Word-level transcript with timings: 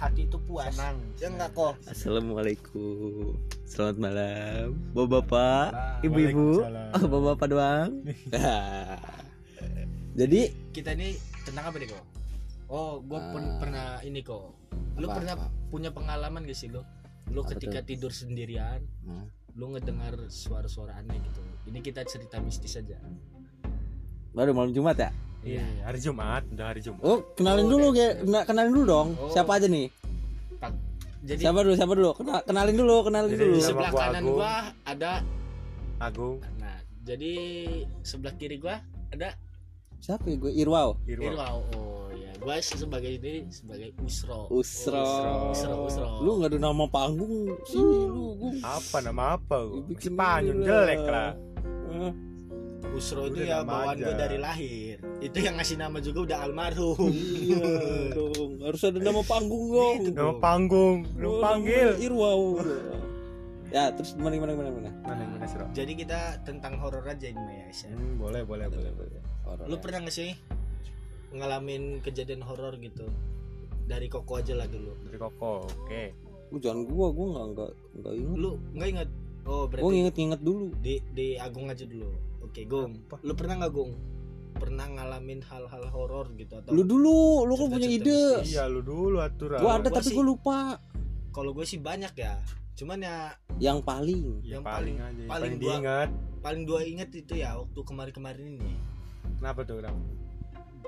hati 0.00 0.24
itu 0.24 0.38
puas. 0.40 0.72
Senang. 0.72 0.96
Ya 1.20 1.28
enggak 1.28 1.50
kok. 1.52 1.74
Assalamualaikum. 1.84 3.36
Selamat 3.68 3.96
malam. 4.00 4.66
Bapak-bapak 4.90 5.68
Ibu-ibu. 6.02 6.64
Waalaikumsalam. 6.64 6.90
Oh 6.90 7.00
bapak-bapak 7.06 7.46
doang. 7.46 7.90
Jadi 10.18 10.40
kita 10.72 10.90
ini 10.92 11.14
tentang 11.44 11.70
apa 11.70 11.76
nih 11.78 11.88
kok? 11.88 12.04
Oh 12.66 12.98
gue 13.00 13.18
Ah. 13.18 13.58
pernah 13.60 13.86
ini 14.00 14.20
kok. 14.20 14.56
Lu 14.96 15.06
Apa, 15.06 15.14
pernah 15.16 15.34
apa? 15.36 15.46
punya 15.68 15.90
pengalaman 15.90 16.42
gak 16.42 16.56
sih 16.56 16.68
lu? 16.68 16.82
Lu 17.30 17.40
Apa 17.40 17.54
ketika 17.54 17.80
tidur 17.80 18.10
sendirian 18.10 18.82
Hmm. 19.04 19.28
lu 19.52 19.70
ngedengar 19.70 20.16
suara-suara 20.26 20.96
aneh 20.96 21.18
gitu. 21.20 21.40
Ini 21.66 21.78
kita 21.80 22.02
cerita 22.04 22.38
mistis 22.38 22.74
aja 22.74 22.96
Baru 24.30 24.50
malam 24.52 24.70
Jumat 24.70 24.96
ya? 24.96 25.10
Iya 25.40 25.64
hari 25.82 25.98
Jumat 25.98 26.42
udah 26.46 26.66
hari 26.66 26.80
Jumat. 26.80 27.00
Oh 27.00 27.24
kenalin 27.32 27.64
Oh, 27.64 27.70
dulu 27.70 27.86
ya 27.92 28.12
Kena- 28.14 28.44
Kenalin 28.44 28.70
dulu 28.70 28.84
dong. 28.86 29.08
Oh. 29.16 29.28
Siapa 29.28 29.56
aja 29.56 29.66
nih? 29.66 29.88
Pak, 30.56 30.70
jadi 31.22 31.40
Siapa 31.40 31.58
dulu 31.60 31.74
siapa 31.74 31.92
dulu? 31.94 32.10
Kena- 32.14 32.44
Kenalin 32.44 32.76
dulu 32.76 32.96
Kenalin 33.02 33.30
Jadi 33.30 33.40
dulu. 33.42 33.56
sama 33.56 33.66
sebelah 33.66 33.90
gua 33.90 34.00
kanan 34.00 34.20
Agung. 34.20 34.36
gua 34.36 34.52
ada 34.84 35.12
Agung. 35.98 36.36
Nah 36.56 36.76
jadi 37.00 37.32
sebelah 38.02 38.34
kiri 38.34 38.56
gua 38.56 38.76
ada 39.08 39.28
Siapa 39.96 40.24
ya 40.26 40.36
gue 40.38 40.52
Irwau. 40.54 40.96
Irwa 41.04 41.24
Irwau 41.26 41.56
oh 41.72 42.08
ya 42.10 42.32
gua 42.36 42.56
sebagai 42.58 43.12
ini 43.14 43.48
sebagai 43.48 43.92
Usro. 43.98 44.48
Usro. 44.48 45.04
Usro 45.50 45.74
Usro 45.84 46.08
Lu 46.20 46.38
gak 46.38 46.52
ada 46.52 46.58
nama 46.62 46.84
panggung 46.86 47.52
Sini 47.64 47.96
lu 48.06 48.32
Gung. 48.34 48.56
apa 48.60 48.96
nama 49.00 49.36
apa 49.36 49.56
gua? 49.62 49.84
Spanyol 49.94 50.56
jelek 50.62 51.00
lah 51.02 51.32
Usro 52.90 53.28
itu 53.28 53.44
ya 53.44 53.60
bawaan 53.62 54.00
gua 54.00 54.14
dari 54.16 54.38
lahir. 54.40 54.96
Itu 55.20 55.38
yang 55.38 55.60
ngasih 55.60 55.76
nama 55.78 56.00
juga 56.00 56.18
udah 56.26 56.38
almarhum. 56.48 57.12
Iya 57.12 57.62
dong. 58.16 58.50
Harus 58.64 58.82
ada 58.88 58.98
nama 58.98 59.20
panggung 59.22 59.64
dong. 59.70 59.96
Gitu. 60.08 60.16
nama 60.16 60.34
panggung 60.40 60.96
lu 61.20 61.28
Oh, 61.28 61.40
panggil. 61.44 61.88
Irwau. 62.00 62.58
Ya 63.70 63.94
terus 63.94 64.18
gimana 64.18 64.34
gimana 64.34 64.50
gimana 64.58 64.68
gimana 64.74 64.90
mana 65.06 65.20
yang 65.22 65.32
mana 65.38 65.46
Sro? 65.46 65.62
jadi 65.70 65.92
kita 65.94 66.20
tentang 66.42 66.74
horor 66.82 67.06
aja 67.06 67.30
ini 67.30 67.70
Aisyah. 67.70 67.94
hmm, 67.94 68.18
boleh 68.18 68.42
boleh 68.42 68.66
boleh 68.66 68.90
boleh. 68.98 69.20
Horor 69.46 69.64
lu 69.70 69.76
ya. 69.78 69.82
pernah 69.82 69.98
gak 70.10 70.16
sih 70.18 70.30
ngalamin 71.30 72.02
kejadian 72.02 72.42
horor 72.42 72.74
gitu? 72.82 73.06
Dari 73.86 74.10
koko 74.10 74.42
aja 74.42 74.58
lah 74.58 74.66
dulu. 74.66 74.90
Dari 75.06 75.18
koko 75.18 75.70
oke. 75.70 76.02
Lu 76.50 76.58
jangan 76.58 76.82
gua, 76.82 77.14
gua 77.14 77.26
nggak 77.30 77.46
nggak 77.54 77.70
nggak 78.02 78.14
inget. 78.18 78.36
lu 78.42 78.50
nggak 78.74 78.88
ingat? 78.90 79.08
Oh 79.46 79.64
berarti 79.70 79.82
Gua 79.86 79.92
inget-inget 79.94 80.40
dulu. 80.42 80.66
di 80.82 80.94
di 81.14 81.26
Agung 81.38 81.70
aja 81.70 81.86
dulu 81.86 82.10
oke 82.50 82.62
Gung 82.66 82.92
Apa? 83.04 83.16
lu 83.22 83.32
pernah 83.32 83.54
nggak 83.56 83.72
Gung 83.72 83.92
pernah 84.52 84.84
ngalamin 84.84 85.40
hal-hal 85.40 85.84
horor 85.88 86.26
gitu 86.34 86.52
atau 86.54 86.68
Lu 86.70 86.82
dulu, 86.82 87.48
lu 87.48 87.54
kan 87.54 87.70
punya 87.70 87.88
ide. 87.88 88.12
mistis. 88.36 88.52
iya 88.52 88.66
lu 88.66 88.82
dulu 88.82 89.16
aturan 89.18 89.56
Gua 89.56 89.72
ada 89.74 89.86
Gua 89.86 89.96
tapi 89.96 90.06
sih- 90.06 90.14
gua 90.14 90.26
lupa. 90.26 90.58
kalau 91.30 91.50
gue 91.50 91.62
sih 91.62 91.78
banyak 91.78 92.12
ya 92.12 92.34
cuman 92.74 92.98
ya 92.98 93.16
Yang 93.56 93.78
paling. 93.82 94.22
Ya, 94.42 94.56
yang 94.56 94.62
paling, 94.62 94.96
paling- 94.96 94.98
aja 94.98 95.06
yang 95.16 95.30
paling 95.30 95.30
paling 95.30 95.54
gua- 95.54 95.72
diingat 95.72 96.08
paling 96.40 96.62
dua 96.64 96.80
inget 96.82 97.10
itu 97.14 97.32
ya 97.36 97.54
waktu 97.54 97.80
kemarin-kemarin 97.80 98.44
ini 98.54 98.72
kenapa 99.36 99.60
tuh 99.62 99.78
kenapa 99.78 100.00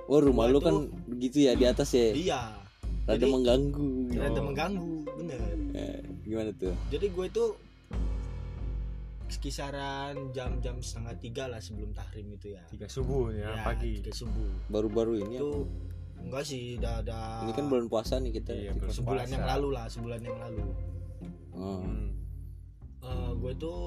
Oh 0.02 0.18
rumah 0.18 0.44
Gua 0.46 0.52
lu 0.52 0.58
tuh- 0.58 0.66
kan 0.66 0.76
begitu 1.06 1.36
ya 1.40 1.54
di 1.54 1.62
atas 1.62 1.88
ya. 1.92 2.10
iya 2.10 2.42
Rada 3.02 3.16
jadi- 3.16 3.30
mengganggu. 3.30 3.90
ternyata 4.10 4.36
Oh. 4.36 4.44
mengganggu 4.44 4.94
bener 5.14 5.40
Eh, 5.72 5.98
gimana 6.22 6.50
tuh? 6.52 6.74
jadi 6.88 7.06
gue 7.06 7.24
itu 7.26 7.44
kisaran 9.36 10.14
jam-jam 10.30 10.76
setengah 10.78 11.14
tiga 11.16 11.44
lah 11.46 11.58
sebelum 11.58 11.92
tahrim 11.92 12.26
itu 12.30 12.52
ya 12.52 12.62
tiga 12.66 12.84
subuh 12.86 13.30
ya, 13.30 13.48
Ya, 13.50 13.62
pagi 13.62 13.98
tiga 13.98 14.12
subuh 14.12 14.50
Baru-baru 14.66 15.16
ini. 15.18 15.36
itu 15.36 15.48
apa? 15.62 16.20
enggak 16.22 16.44
sih 16.44 16.62
udah 16.76 16.94
ada 16.98 17.20
Ini 17.40 17.52
kan 17.52 17.64
bulan 17.66 17.86
puasa 17.86 18.14
nih 18.16 18.32
kita. 18.32 18.52
Iya, 18.52 18.70
sebulan 18.84 19.24
puasa. 19.24 19.32
yang 19.32 19.44
lalu 19.44 19.68
lah 19.70 19.86
sebulan 19.86 20.20
yang 20.20 20.38
lalu 20.38 20.64
Oh. 21.52 21.80
hmm. 21.80 22.08
Eh, 23.00 23.32
gue 23.34 23.52
tuh 23.56 23.80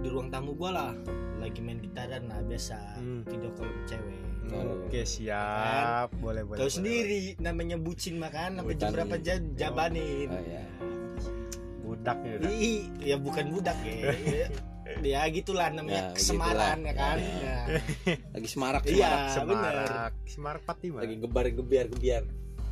di 0.00 0.08
ruang 0.08 0.28
tamu 0.28 0.52
gue 0.52 0.70
lah 0.70 0.94
lagi 1.36 1.58
main 1.58 1.76
gitaran 1.76 2.24
lah 2.24 2.40
biasa 2.40 2.78
Hmm. 2.96 3.20
video 3.22 3.50
call 3.52 3.66
sama 3.66 3.82
cewek 3.84 4.20
Oh. 4.46 4.78
oke 4.80 5.02
siap 5.02 6.08
boleh 6.14 6.40
boleh 6.40 6.54
tahu 6.56 6.62
boleh. 6.62 6.70
sendiri 6.72 7.18
namanya 7.36 7.74
bucin 7.76 8.14
makan 8.16 8.56
sampai 8.56 8.74
jam 8.76 8.90
berapa 8.90 9.16
jam 9.18 9.38
jabanin 9.52 10.28
Oh, 10.28 10.38
iya. 10.40 10.62
Budak 11.96 12.18
ya 12.20 12.32
udah. 12.36 12.50
Ih, 12.52 12.80
ya 13.00 13.16
bukan 13.16 13.44
budak 13.50 13.78
ya 13.80 13.94
ya 15.02 15.20
gitulah 15.28 15.66
namanya 15.68 16.08
Ya, 16.08 16.14
kesemaran 16.14 16.78
ya 16.78 16.92
begitulah. 16.92 16.94
kan 16.94 17.16
Ya. 17.18 17.34
Ya. 17.42 17.58
Lagi 18.34 18.48
semarak 18.48 18.82
Iya, 18.84 19.10
semarak. 19.30 19.46
bener. 19.46 19.74
Semarak 19.76 20.14
Semarak 20.26 20.62
Fatima 20.62 20.98
Lagi 21.00 21.14
gebar-gebiar 21.18 21.86
gebiar. 21.90 22.22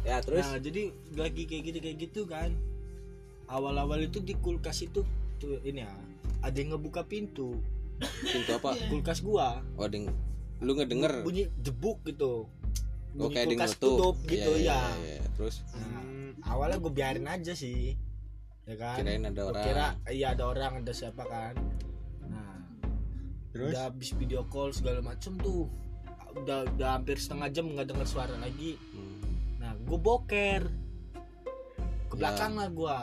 Ya 0.03 0.17
terus 0.21 0.45
Nah, 0.45 0.59
jadi 0.59 0.83
lagi 1.13 1.43
kayak 1.45 1.63
gitu 1.65 1.79
kayak 1.81 1.97
gitu 1.99 2.21
kan. 2.25 2.51
Awal-awal 3.47 4.01
itu 4.03 4.21
di 4.21 4.33
kulkas 4.35 4.81
itu 4.83 5.05
tuh 5.37 5.59
ini 5.61 5.81
ya, 5.81 5.91
ada 6.41 6.55
yang 6.55 6.73
ngebuka 6.73 7.03
pintu 7.03 7.61
pintu 8.23 8.51
apa? 8.53 8.73
kulkas 8.91 9.21
gua. 9.21 9.61
Oh, 9.75 9.85
ding. 9.85 10.09
Lu 10.61 10.73
ngedenger 10.73 11.21
Bunyi 11.21 11.51
jebuk 11.59 12.01
gitu. 12.05 12.47
Oh, 12.47 12.49
Bunyi 13.21 13.35
kayak 13.35 13.47
ding 13.47 13.59
kulkas 13.59 13.75
tutup 13.77 14.17
gitu 14.25 14.51
Iya, 14.55 14.71
ya. 14.71 14.81
iya, 14.97 15.13
iya. 15.19 15.25
Terus 15.35 15.61
Nah, 15.73 16.01
Hmm, 16.01 16.31
awalnya 16.43 16.79
gue 16.79 16.93
biarin 16.93 17.27
aja 17.27 17.53
sih. 17.53 17.99
Ya 18.65 18.75
kan? 18.75 18.97
kirain 18.97 19.25
ada 19.25 19.43
orang. 19.45 19.61
kira 19.63 19.87
iya 20.09 20.27
ada 20.33 20.45
orang, 20.49 20.73
ada 20.81 20.93
siapa 20.93 21.21
kan. 21.23 21.55
Nah, 22.25 22.65
terus 23.53 23.77
udah 23.77 23.93
habis 23.93 24.11
video 24.17 24.49
call 24.49 24.73
segala 24.73 25.05
macem 25.05 25.37
tuh. 25.37 25.69
Udah 26.35 26.65
udah 26.67 26.89
hampir 26.97 27.21
setengah 27.21 27.53
jam 27.53 27.69
nggak 27.69 27.87
dengar 27.87 28.09
suara 28.09 28.33
lagi. 28.37 28.81
Hmm. 28.91 29.21
Nah, 29.61 29.73
gue 29.77 29.99
boker. 29.99 30.63
Ke 32.09 32.15
Ya. 32.15 32.19
belakang 32.19 32.53
lah 32.55 32.69
gua. 32.71 32.99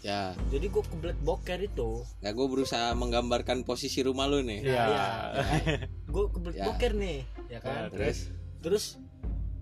Ya, 0.00 0.32
Jadi 0.48 0.72
gue 0.72 0.80
kebelet 0.80 1.18
boker 1.20 1.60
itu 1.60 2.00
nggak 2.24 2.32
gue 2.32 2.46
berusaha 2.48 2.96
menggambarkan 2.96 3.68
posisi 3.68 4.00
rumah 4.00 4.24
lu 4.24 4.40
nih. 4.40 4.64
Iya. 4.64 4.88
gue 6.08 6.24
kebelet 6.32 6.56
Ya. 6.56 6.64
boker 6.64 6.92
nih 6.96 7.20
ya 7.52 7.52
Ya, 7.52 7.58
kan 7.60 7.92
Terus, 7.92 8.18
terus 8.64 8.84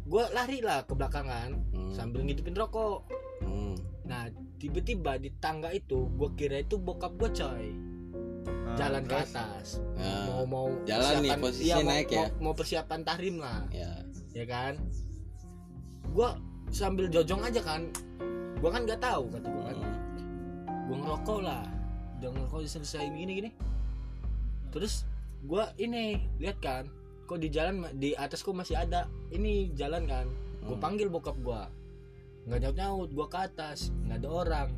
gue 0.07 0.23
lari 0.31 0.63
lah 0.63 0.87
ke 0.87 0.95
belakangan 0.95 1.59
hmm, 1.75 1.91
sambil 1.91 2.23
ngidupin 2.23 2.55
rokok 2.55 3.03
hmm. 3.43 3.75
nah 4.07 4.31
tiba-tiba 4.59 5.17
di 5.17 5.31
tangga 5.39 5.71
itu 5.71 6.11
gue 6.19 6.31
kira 6.35 6.61
itu 6.61 6.77
bokap 6.77 7.15
gue 7.15 7.31
coy. 7.31 7.65
Ah, 8.69 8.77
jalan 8.77 9.03
ke 9.07 9.17
atas. 9.17 9.79
Nah, 9.97 10.27
mau 10.29 10.45
mau 10.45 10.67
jalan 10.85 11.23
nih, 11.25 11.31
persiapan- 11.33 11.43
posisinya 11.43 11.67
iya, 11.67 11.77
mau, 11.79 11.91
naik 11.91 12.09
ya? 12.11 12.19
mau, 12.19 12.27
mau 12.43 12.55
persiapan 12.55 13.01
tahrim 13.07 13.37
lah. 13.39 13.61
Ya, 13.71 13.91
ya 14.35 14.45
kan? 14.45 14.75
Gue 16.11 16.29
sambil 16.69 17.07
jojong 17.09 17.41
aja 17.41 17.61
kan. 17.63 17.89
Gue 18.59 18.71
kan 18.71 18.83
nggak 18.85 19.01
tahu 19.01 19.31
kata 19.31 19.47
gue 19.47 19.63
kan. 19.65 19.77
Hmm. 19.79 19.97
gue 20.89 20.97
ngerokok 20.99 21.41
lah. 21.41 21.65
Udah 22.19 22.29
ngerokok 22.35 22.61
selesai 22.67 23.07
gini 23.09 23.33
gini. 23.39 23.51
Terus 24.75 25.07
gue 25.45 25.65
ini 25.79 26.19
lihat 26.43 26.59
kan. 26.59 26.85
Kok 27.29 27.39
di 27.39 27.49
jalan 27.53 27.85
di 27.95 28.17
atas 28.17 28.41
kok 28.41 28.57
masih 28.57 28.75
ada 28.75 29.07
ini 29.31 29.71
jalan 29.73 30.05
kan. 30.05 30.27
Gue 30.61 30.75
Hmm. 30.75 30.83
panggil 30.83 31.09
bokap 31.09 31.39
gue 31.39 31.61
nggak 32.49 32.59
nyaut 32.63 32.77
nyaut 32.77 33.09
gue 33.11 33.27
ke 33.27 33.39
atas 33.39 33.79
nggak 34.03 34.19
ada 34.19 34.29
orang 34.31 34.69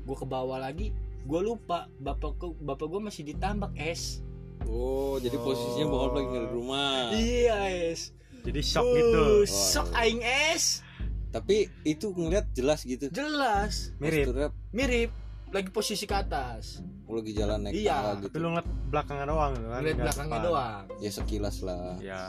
gue 0.00 0.16
ke 0.16 0.26
bawah 0.26 0.58
lagi 0.58 0.90
gue 1.20 1.40
lupa 1.40 1.86
bapak 1.96 2.34
bapak 2.58 2.86
gue 2.86 3.00
masih 3.00 3.22
ditambak 3.24 3.70
es 3.76 4.20
Oh, 4.62 5.16
jadi 5.16 5.34
Oh. 5.34 5.42
posisinya 5.42 5.86
bokap 5.88 6.12
lagi 6.14 6.28
di 6.36 6.48
rumah. 6.48 7.10
iya 7.10 7.58
es 7.88 8.12
jadi 8.40 8.60
shock 8.60 8.84
Uh, 8.84 8.94
gitu 8.94 9.22
sok 9.42 9.88
aing 9.94 10.20
es 10.20 10.84
Tapi 11.28 11.56
itu 11.82 12.06
ngeliat 12.08 12.50
jelas 12.50 12.82
gitu. 12.82 13.06
jelas 13.08 13.94
mirip 13.96 14.26
Posturnya 14.26 14.48
mirip 14.70 15.10
lagi 15.48 15.70
posisi 15.70 16.04
ke 16.04 16.12
atas 16.12 16.82
lu 17.04 17.18
lagi 17.18 17.32
jalan 17.32 17.58
naik 17.60 17.74
Iya, 17.76 17.90
tangga 17.90 18.10
tapi 18.12 18.24
gitu. 18.24 18.36
lu 18.36 18.46
ngeliat 18.48 18.68
belakangnya 18.86 19.26
doang 19.26 19.52
kan 19.56 19.80
ngeliat 19.80 19.96
belakangnya 19.98 20.36
depan. 20.36 20.46
doang 20.46 20.82
Ya 20.98 21.10
sekilas 21.10 21.56
lah. 21.60 21.94
ya 21.98 22.22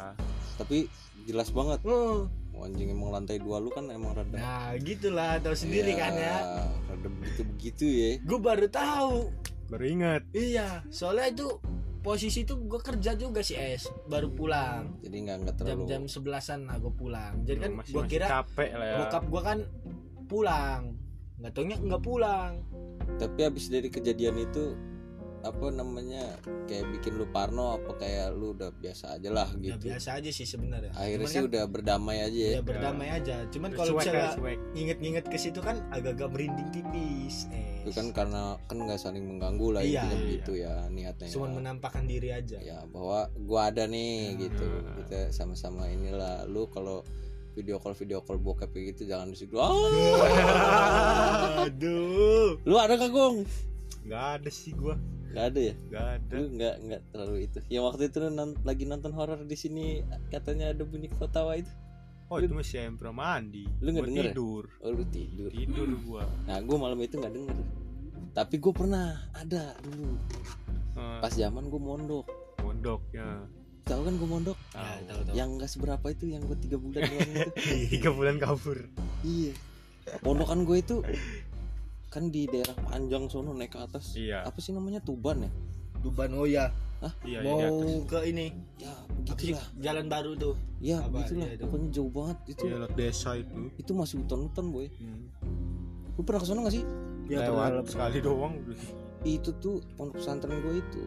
Tapi 0.56 0.78
jelas 1.24 1.50
banget. 1.50 1.80
Hmm. 1.82 2.30
Anjing 2.62 2.94
emang 2.94 3.09
lantai 3.09 3.42
dua 3.42 3.58
lu 3.58 3.74
kan 3.74 3.90
emang 3.90 4.14
rada. 4.14 4.38
Nah 4.38 4.78
gitulah 4.78 5.42
tahu 5.42 5.58
sendiri 5.58 5.98
kan 5.98 6.14
ya 6.14 6.38
Rada 6.86 7.09
begitu 7.09 7.42
begitu 7.42 7.86
ya. 7.90 8.09
Gue 8.22 8.38
baru 8.38 8.70
tahu 8.70 9.34
baru 9.72 9.86
inget 9.88 10.22
Iya 10.36 10.86
soalnya 10.94 11.32
itu 11.32 11.48
posisi 12.06 12.44
itu 12.46 12.59
gue 12.59 12.78
kerja 12.84 13.18
juga 13.18 13.42
sih 13.42 13.56
es 13.58 13.90
Baru 14.06 14.30
pulang 14.36 15.00
Jadi 15.02 15.16
nggak 15.26 15.38
nggak 15.42 15.56
terlalu. 15.58 15.72
Jam-jam 15.88 16.02
sebelasan 16.06 16.70
lah 16.70 16.78
gue 16.78 16.94
pulang 16.94 17.34
Jadi 17.48 17.58
kan 17.66 17.72
gue 17.82 18.03
kira 18.06 18.28
capek 18.30 18.70
lah 18.78 18.86
ya 18.86 18.97
bokap 19.02 19.24
gue 19.26 19.42
kan 19.42 19.59
pulang 20.28 20.82
nggak 21.42 21.52
taunya 21.58 21.78
nggak 21.82 22.04
pulang 22.04 22.52
Tapi 23.18 23.40
habis 23.42 23.74
dari 23.74 23.90
kejadian 23.90 24.38
itu 24.38 24.78
apa 25.41 25.66
namanya 25.70 26.38
kayak 26.66 26.85
bikin 26.93 27.17
lu 27.17 27.26
parno 27.28 27.76
apa 27.76 27.97
kayak 27.97 28.29
lu 28.32 28.53
udah 28.53 28.70
biasa 28.72 29.17
aja 29.17 29.29
lah 29.29 29.49
ya 29.58 29.73
gitu. 29.73 29.90
biasa 29.90 30.22
aja 30.22 30.29
sih 30.29 30.46
sebenarnya 30.46 30.93
Akhirnya 30.93 31.26
Cuman 31.26 31.34
sih 31.34 31.40
kan 31.41 31.49
udah 31.49 31.64
berdamai 31.66 32.17
aja 32.22 32.38
ya. 32.38 32.52
ya 32.58 32.61
berdamai 32.61 33.08
aja 33.09 33.35
cuman 33.49 33.70
kalau 33.73 33.91
misalnya 33.97 34.29
ya, 34.38 34.53
nginget-nginget 34.72 35.26
ke 35.26 35.38
situ 35.41 35.59
kan 35.59 35.82
agak-agak 35.90 36.29
merinding 36.29 36.70
tipis 36.70 37.49
eh 37.49 37.82
Itu 37.82 37.91
kan 37.91 38.14
karena 38.14 38.61
kan 38.70 38.78
nggak 38.78 38.99
saling 39.02 39.26
mengganggu 39.26 39.67
lah 39.73 39.82
Iya, 39.82 40.05
intinya 40.05 40.17
iya. 40.22 40.29
gitu 40.38 40.52
ya 40.53 40.73
niatnya. 40.88 41.28
cuman 41.34 41.49
ya. 41.49 41.55
menampakkan 41.58 42.03
diri 42.05 42.29
aja 42.29 42.58
ya 42.61 42.79
bahwa 42.85 43.26
gua 43.41 43.73
ada 43.73 43.90
nih 43.90 44.37
Ya. 44.37 44.37
gitu 44.46 44.66
kita 45.02 45.20
sama-sama 45.34 45.90
inilah 45.90 46.46
lu 46.46 46.70
kalau 46.70 47.02
video 47.52 47.82
call 47.82 47.91
video 47.91 48.22
call 48.22 48.40
bokep 48.40 48.72
kayak 48.72 48.96
gitu 48.96 49.09
jangan 49.09 49.28
di 49.28 49.37
situ 49.41 49.58
ah 49.58 49.73
aduh 51.66 52.55
lu 52.61 52.76
ada 52.78 52.96
kagak 52.96 53.11
gong 53.11 53.37
Nggak 54.02 54.26
ada 54.41 54.49
sih 54.49 54.73
gua. 54.73 54.97
Nggak 55.32 55.46
ada 55.46 55.60
ya 55.62 55.74
Nggak 55.82 56.06
ada. 56.08 56.32
lu 56.32 56.46
nggak 56.52 56.76
nggak 56.82 57.02
terlalu 57.08 57.38
itu 57.42 57.58
yang 57.68 57.84
waktu 57.84 58.04
itu 58.06 58.18
lu 58.18 58.30
non- 58.30 58.60
lagi 58.62 58.84
nonton 58.84 59.12
horor 59.12 59.40
di 59.42 59.56
sini 59.56 59.86
katanya 60.28 60.70
ada 60.70 60.84
bunyi 60.84 61.08
ketawa 61.08 61.56
itu 61.56 61.72
Oh 62.28 62.40
itu 62.40 62.48
masih 62.50 62.88
yang 62.88 62.96
pernah 62.96 63.12
mandi. 63.18 63.68
Lu 63.82 63.92
nggak 63.92 64.02
Gua 64.02 64.10
denger 64.10 64.24
ya? 64.24 64.32
tidur. 64.32 64.64
oh 64.80 64.90
lu 64.90 65.04
tidur 65.06 65.50
Tidur 65.50 65.90
gua. 66.02 66.24
nah 66.46 66.58
gue 66.58 66.78
malam 66.78 66.96
itu 66.98 67.16
nggak 67.16 67.34
denger 67.34 67.58
tapi 68.32 68.56
gue 68.58 68.72
pernah 68.72 69.08
ada 69.34 69.76
dulu 69.80 70.16
Eh, 70.92 71.20
pas 71.20 71.28
zaman 71.30 71.64
gue 71.66 71.76
mondok 71.78 72.28
mondok 72.58 73.04
ya. 73.10 73.44
tahu 73.84 74.02
kan 74.02 74.14
gue 74.14 74.30
mondok 74.30 74.58
ya 74.70 75.00
Tahu. 75.02 75.22
tahu 75.24 75.34
yang 75.34 75.50
nggak 75.54 75.68
seberapa 75.68 76.06
itu 76.08 76.26
yang 76.30 76.40
gue 76.42 76.56
tiga 76.58 76.78
bulan 76.78 77.02
doang 77.02 77.30
itu 77.30 77.52
Tiga 77.94 78.10
bulan 78.10 78.36
kabur. 78.38 78.80
iya 79.22 79.52
pondokan 80.18 80.64
gue 80.64 80.78
itu 80.78 81.04
kan 82.11 82.28
di 82.28 82.43
daerah 82.43 82.75
Panjang 82.78 83.25
sono 83.25 83.52
naik 83.52 83.72
ke 83.72 83.79
atas 83.79 84.13
Iya. 84.13 84.43
apa 84.43 84.59
sih 84.59 84.69
namanya 84.69 84.99
Tuban 84.99 85.41
ya 85.41 85.52
Tuban 85.99 86.29
oh 86.34 86.43
ya 86.43 86.67
Iya, 87.23 87.41
mau 87.41 87.58
iya, 87.58 87.67
atas. 87.67 88.05
ke 88.05 88.19
ini 88.28 88.47
ya 88.78 88.93
begitulah 89.17 89.66
jalan 89.79 90.05
baru 90.05 90.31
tuh 90.35 90.53
ya 90.78 90.99
Apa, 90.99 91.09
begitulah 91.17 91.47
iya 91.47 91.58
pokoknya 91.58 91.87
jauh 91.90 92.11
banget 92.11 92.37
itu 92.47 92.63
Iya, 92.63 92.75
lewat 92.78 92.93
desa 92.93 93.29
itu. 93.34 93.55
itu 93.73 93.91
masih 93.91 94.16
hutan-hutan 94.22 94.66
boy 94.69 94.85
Hmm. 94.93 95.25
lu 96.11 96.22
pernah 96.22 96.40
ke 96.40 96.46
sana 96.46 96.61
gak 96.61 96.75
sih 96.75 96.85
ya 97.25 97.47
Lewat 97.47 97.87
sekali 97.87 98.19
doang. 98.19 98.53
itu 99.23 99.49
tuh 99.55 99.79
pondok 99.96 100.17
pesantren 100.17 100.59
gue 100.59 100.78
itu 100.78 101.03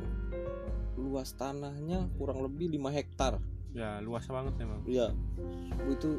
luas 0.96 1.30
tanahnya 1.32 2.08
kurang 2.14 2.40
lebih 2.40 2.70
5 2.72 2.90
hektar 2.90 3.36
Ya 3.70 3.98
luas 3.98 4.22
banget 4.24 4.54
emang. 4.56 4.86
Iya. 4.86 5.10
Gue 5.76 5.92
itu 5.92 6.10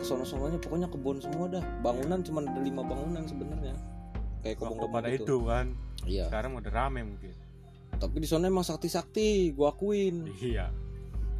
sono-sononya 0.00 0.56
pokoknya 0.56 0.88
kebun 0.88 1.20
semua 1.20 1.44
dah. 1.46 1.60
Bangunan 1.78 2.20
cuma 2.20 2.40
ada 2.40 2.56
lima 2.56 2.80
bangunan 2.80 3.20
sebenarnya. 3.22 3.76
Kayak 4.42 4.56
Waktu 4.56 4.66
kebun-kebun 4.68 4.92
pada 4.92 5.08
gitu. 5.08 5.24
itu 5.24 5.36
kan. 5.44 5.66
Iya. 6.02 6.24
Sekarang 6.26 6.52
udah 6.58 6.72
rame 6.72 7.00
mungkin. 7.04 7.32
Tapi 7.92 8.16
di 8.18 8.26
sana 8.26 8.44
emang 8.46 8.62
sakti-sakti, 8.62 9.26
gua 9.52 9.70
akuin. 9.70 10.26
Iya. 10.34 10.74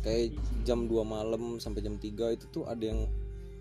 Kayak 0.00 0.38
jam 0.62 0.86
2 0.86 1.02
malam 1.02 1.58
sampai 1.58 1.80
jam 1.80 1.94
3 1.94 2.08
itu 2.30 2.46
tuh 2.48 2.64
ada 2.64 2.80
yang 2.80 3.06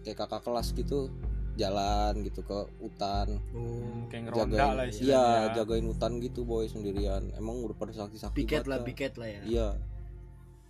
kayak 0.01 0.17
kakak 0.19 0.41
kelas 0.41 0.71
gitu 0.71 1.09
jalan 1.53 2.23
gitu 2.23 2.41
ke 2.41 2.57
hutan 2.79 3.38
oh, 3.51 4.07
Kayak 4.07 4.23
ngeronda 4.25 4.55
jagain 4.55 4.71
lah 4.71 4.85
iya 4.88 4.89
istilahnya. 4.89 5.49
jagain 5.53 5.85
hutan 5.85 6.11
gitu 6.17 6.41
boy 6.41 6.63
sendirian 6.65 7.23
emang 7.35 7.59
udah 7.59 7.75
pada 7.75 7.91
sakti-sakti 7.91 8.41
piket 8.41 8.63
banget 8.63 8.65
lah 8.65 8.77
dah. 8.79 8.85
piket 8.88 9.13
lah 9.13 9.27
ya 9.27 9.41
iya 9.43 9.67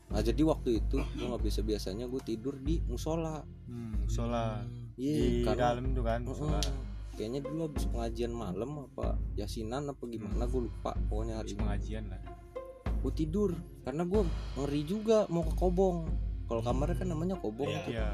nah 0.09 0.19
jadi 0.19 0.41
waktu 0.41 0.69
itu 0.81 0.97
gue 1.00 1.23
nggak 1.23 1.39
biasa 1.39 1.59
biasanya 1.62 2.06
gue 2.09 2.21
tidur 2.25 2.57
di 2.57 2.81
musola 2.83 3.45
Hmm, 3.63 4.03
musola 4.03 4.65
iya 4.97 5.15
di 5.15 5.45
karena 5.45 5.62
dalam 5.71 5.85
tuh 5.94 6.03
kan 6.03 6.19
musola. 6.25 6.59
Heeh. 6.59 6.75
Kayaknya 7.13 7.40
dulu 7.42 7.68
habis 7.68 7.86
pengajian 7.86 8.31
malam 8.31 8.88
apa 8.88 9.16
yasinan 9.34 9.88
apa 9.88 10.04
gimana 10.06 10.44
gue 10.44 10.62
lupa 10.66 10.92
pokoknya 11.08 11.36
hari 11.38 11.54
pengajian 11.54 12.08
lah. 12.08 12.22
gue 13.02 13.12
tidur 13.12 13.52
karena 13.81 14.04
gue 14.04 14.22
ngeri 14.56 14.81
juga 14.84 15.25
mau 15.28 15.42
ke 15.42 15.54
kobong 15.56 16.06
kalau 16.46 16.62
kamarnya 16.62 16.96
kan 16.96 17.08
namanya 17.08 17.36
kobong 17.36 17.66
Iya. 17.68 17.81
tuh 17.81 17.92
Iya. 17.92 18.10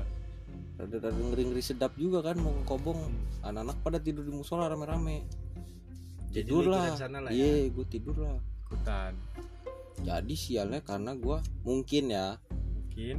rada-rada 0.77 1.09
ngeri-ngeri 1.11 1.59
sedap 1.59 1.91
juga 1.95 2.21
kan 2.21 2.37
mau 2.37 2.53
ke 2.53 2.63
kobong 2.65 2.99
anak-anak 3.41 3.77
pada 3.81 3.97
tidur 3.97 4.23
di 4.23 4.31
musola 4.31 4.65
rame-rame 4.65 5.25
tidur 6.29 6.67
lah 6.67 6.87
ikutan 6.87 6.97
sana 6.97 7.17
lah 7.19 7.29
ya? 7.29 7.37
iya 7.37 7.67
gue 7.67 7.85
tidur 7.85 8.15
lah 8.17 8.37
Ikutan. 8.63 9.13
jadi 9.99 10.35
sialnya 10.35 10.79
karena 10.81 11.11
gue 11.13 11.37
mungkin 11.63 12.03
ya 12.07 12.37
Mungkin. 12.51 13.15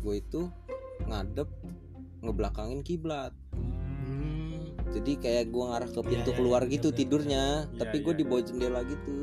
gue 0.00 0.14
itu 0.16 0.40
ngadep 1.04 1.48
ngebelakangin 2.20 2.80
kiblat 2.80 3.32
Hmm. 3.32 3.43
Jadi 4.94 5.12
kayak 5.16 5.44
gue 5.48 5.64
ngarah 5.64 5.90
ke 5.90 6.00
pintu 6.00 6.30
iya, 6.30 6.36
keluar 6.36 6.62
iya, 6.62 6.70
gitu 6.70 6.88
bener, 6.88 6.98
tidurnya 7.00 7.44
Iya, 7.66 7.76
tapi 7.76 7.96
gue 7.98 8.12
iya. 8.12 8.18
di 8.18 8.24
bawah 8.24 8.42
jendela 8.42 8.80
gitu 8.84 9.16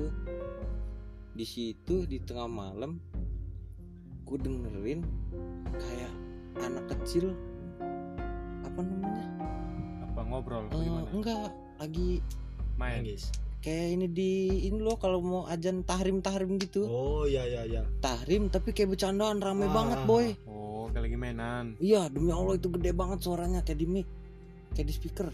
di 1.31 1.45
situ 1.45 1.95
di 2.03 2.19
tengah 2.19 2.45
malam 2.45 3.00
gue 4.21 4.38
dengerin 4.38 5.00
kayak 5.71 6.13
anak 6.59 6.85
kecil 6.89 7.31
apa 8.62 8.79
namanya 8.79 9.25
Apa 10.03 10.19
ngobrol 10.21 10.63
apa 10.65 10.75
gimana? 10.77 11.07
enggak 11.09 11.50
lagi 11.77 12.19
Main. 12.75 13.03
Nangis. 13.03 13.31
kayak 13.59 13.88
ini 13.94 14.07
di 14.07 14.31
ini 14.65 14.77
loh 14.77 14.95
kalau 14.95 15.19
mau 15.19 15.44
ajan 15.45 15.81
tahrim 15.81 16.19
tahrim 16.19 16.57
gitu 16.57 16.83
oh 16.83 17.24
ya 17.24 17.44
ya 17.44 17.63
ya 17.63 17.81
tahrim 18.00 18.47
tapi 18.47 18.71
kayak 18.71 18.91
bercandaan 18.91 19.38
rame 19.38 19.65
Ah. 19.65 19.71
banget 19.71 20.00
boy 20.03 20.27
Oh, 20.44 20.89
kayak 20.89 21.03
lagi 21.06 21.15
mainan. 21.15 21.65
iya 21.77 22.07
demi 22.07 22.29
allah 22.29 22.56
itu 22.56 22.67
gede 22.67 22.91
banget 22.91 23.21
suaranya 23.21 23.62
kayak 23.62 23.77
di 23.77 23.88
mic 23.88 24.07
kayak 24.71 24.88
di 24.88 24.94
speaker. 24.94 25.29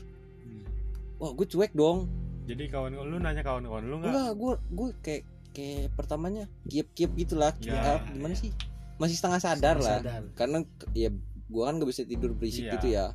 Wah 1.18 1.31
gue 1.34 1.46
cuek 1.46 1.74
dong. 1.74 2.08
Jadi 2.48 2.72
kawan 2.72 2.96
lu 2.96 3.18
nanya 3.19 3.44
kawan-kawan 3.44 3.84
lu 3.84 3.96
nggak? 4.00 4.10
enggak 4.10 4.31
gue 4.34 4.54
gue 4.72 4.88
kayak 5.04 5.24
kayak 5.52 5.86
pertamanya 5.94 6.46
kiep 6.69 6.88
kiep 6.94 7.12
gitulah 7.18 7.52
kiep 7.58 7.75
Ya, 7.75 8.00
gimana 8.08 8.34
sih? 8.34 8.54
Masih 8.98 9.19
setengah 9.19 9.42
sadar 9.42 9.75
lah. 9.78 10.00
sadar. 10.00 10.22
Karena 10.34 10.64
ya 10.96 11.10
gue 11.48 11.64
kan 11.64 11.80
gak 11.80 11.90
bisa 11.90 12.04
tidur 12.04 12.31
berisik 12.31 12.68
Iya. 12.68 12.74
gitu 12.78 12.88
ya. 12.88 13.06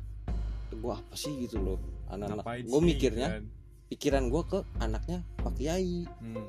Gue 0.69 0.93
apa 0.93 1.15
sih? 1.15 1.33
gitu 1.39 1.57
loh. 1.57 1.79
Anak-anak. 2.07 2.45
Gue 2.65 2.81
mikirnya 2.81 3.41
kan? 3.41 3.43
pikiran 3.89 4.23
gue 4.29 4.41
ke 4.43 4.59
anaknya 4.79 5.21
Pak 5.39 5.53
Kiai. 5.55 6.05
Hmm. 6.19 6.45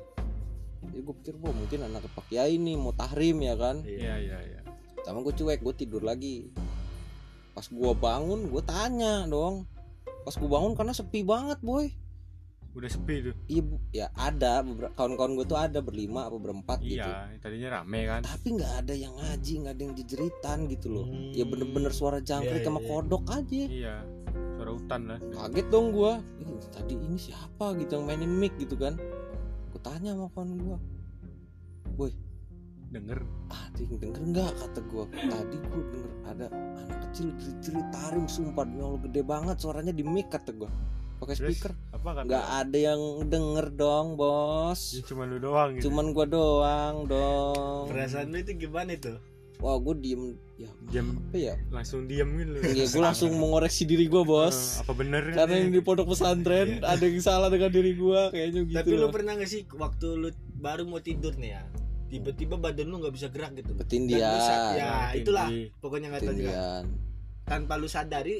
jadi 0.85 1.01
gue 1.01 1.15
pikir 1.17 1.33
wah 1.41 1.49
mungkin 1.49 1.81
anak 1.81 2.05
Pak 2.13 2.29
Kiai 2.29 2.61
nih 2.61 2.77
mau 2.77 2.93
tahrim 2.93 3.41
ya 3.41 3.57
kan? 3.57 3.81
Iya, 3.81 4.21
iya, 4.21 4.37
iya. 4.39 4.59
sama 5.01 5.21
gue 5.21 5.33
cuek 5.33 5.61
gue 5.61 5.73
tidur 5.73 6.05
lagi. 6.05 6.49
Pas 7.51 7.65
gue 7.65 7.91
bangun 7.95 8.45
gue 8.45 8.61
tanya 8.61 9.25
dong 9.25 9.65
pas 10.25 10.33
gue 10.33 10.49
bangun 10.49 10.73
karena 10.73 10.91
sepi 10.91 11.21
banget 11.21 11.61
boy 11.61 11.87
Udah 12.73 12.91
sepi 12.91 13.23
tuh. 13.23 13.35
iya 13.47 13.63
ya 13.93 14.07
ada 14.13 14.59
kawan-kawan 14.91 15.31
gue 15.33 15.45
tuh 15.45 15.55
ada 15.55 15.79
berlima 15.79 16.25
apa 16.25 16.35
berempat 16.35 16.81
gitu 16.81 16.99
Iya, 16.99 17.31
tadinya 17.37 17.69
rame 17.73 17.99
kan. 18.03 18.19
tapi 18.21 18.47
nggak 18.51 18.73
ada 18.77 18.91
yang 18.93 19.13
ngaji 19.13 19.53
nggak 19.61 19.73
ada 19.73 19.83
yang 19.85 19.95
jejeritan 19.95 20.57
gitu 20.67 20.87
loh 20.91 21.05
Hmm. 21.05 21.31
ya 21.31 21.45
bener-bener 21.45 21.89
suara 21.89 22.19
jangkrik 22.19 22.59
Iya, 22.59 22.67
sama 22.67 22.79
iya. 22.79 22.87
kodok 22.89 23.23
aja 23.29 23.63
Iya. 23.63 23.95
Suara 24.51 24.71
hutan 24.71 25.01
lah. 25.05 25.19
kaget 25.21 25.67
dong 25.69 25.87
gue 25.91 26.13
tadi 26.69 26.93
ini 26.97 27.17
siapa 27.17 27.65
gitu 27.77 27.91
yang 27.93 28.05
mainin 28.05 28.33
mic 28.33 28.51
gitu 28.57 28.75
kan 28.75 28.99
gue 29.71 29.79
tanya 29.79 30.11
sama 30.11 30.27
kawan 30.29 30.49
gue 30.51 30.77
Denger. 32.95 33.19
ah 33.49 33.67
yang 33.75 33.99
denger 33.99 34.21
nggak? 34.25 34.51
Kata 34.55 34.79
gue 34.81 35.03
tadi 35.11 35.57
gue 35.59 35.83
denger 35.85 36.11
ada 36.25 36.45
anak 36.79 36.97
kecil 37.03 37.27
jerit-jerit 37.35 37.87
tarim 37.91 38.25
sumpah 38.25 38.63
demi 38.63 38.79
Allah 38.79 39.01
gede 39.03 39.21
banget 39.21 39.55
suaranya 39.59 39.91
di 39.91 40.01
mic 40.01 40.27
kata 40.29 40.51
gue 40.51 40.71
pakai 41.15 41.35
speaker. 41.35 41.71
Apa 41.91 42.09
kan? 42.13 42.23
nggak 42.25 42.45
ada 42.57 42.77
yang 42.77 43.01
denger 43.25 43.67
dong 43.73 44.15
bos. 44.15 44.79
Ya, 44.91 45.03
cuma 45.03 45.23
lu 45.23 45.37
doang 45.37 45.75
gitu. 45.75 45.87
cuman 45.87 46.05
gue 46.09 46.25
doang 46.25 46.95
dong. 47.05 47.83
Perasaan 47.87 48.31
lu 48.31 48.37
itu 48.37 48.55
gimana 48.57 48.91
itu? 48.91 49.11
Wah 49.57 49.75
gue 49.77 49.95
diem. 49.97 50.23
Ya 50.55 50.71
Diem. 50.85 51.15
apa 51.17 51.35
ya? 51.37 51.55
Langsung 51.69 52.03
diam 52.05 52.27
gitu. 52.31 52.59
ya 52.65 52.85
gue 52.85 53.01
langsung 53.01 53.31
mengoreksi 53.41 53.83
diri 53.83 54.07
gue 54.07 54.17
Eh, 54.17 54.25
bos. 54.25 54.79
apa 54.79 54.91
bener 54.93 55.23
karena 55.29 55.51
nih? 55.53 55.61
yang 55.61 55.71
di 55.73 55.81
pondok 55.81 56.07
pesantren 56.09 56.79
ada 56.81 56.99
yang 57.01 57.19
salah 57.19 57.47
dengan 57.47 57.67
diri 57.69 57.91
gue 57.93 58.21
kayaknya 58.31 58.61
gitu 58.65 58.77
tapi 58.77 58.91
lu 58.93 59.07
pernah 59.09 59.35
gak 59.35 59.47
sih 59.47 59.67
waktu 59.69 60.07
lu 60.13 60.29
baru 60.57 60.83
mau 60.83 60.99
tidur 60.99 61.35
nih 61.35 61.51
ya 61.51 61.63
tiba-tiba 62.15 62.55
badan 62.55 62.87
lu 62.87 63.03
nggak 63.03 63.11
bisa 63.11 63.27
gerak 63.27 63.51
gitu. 63.59 63.75
Dan 63.75 63.75
lu 63.75 63.83
sa- 63.83 63.83
ketindian 63.83 64.19
ya 64.71 64.87
Nah, 64.87 65.11
itulah 65.11 65.47
pokoknya 65.83 66.07
nggak 66.15 66.23
tahu 66.23 66.39
tanpa 67.45 67.73
lu 67.75 67.87
sadari 67.91 68.39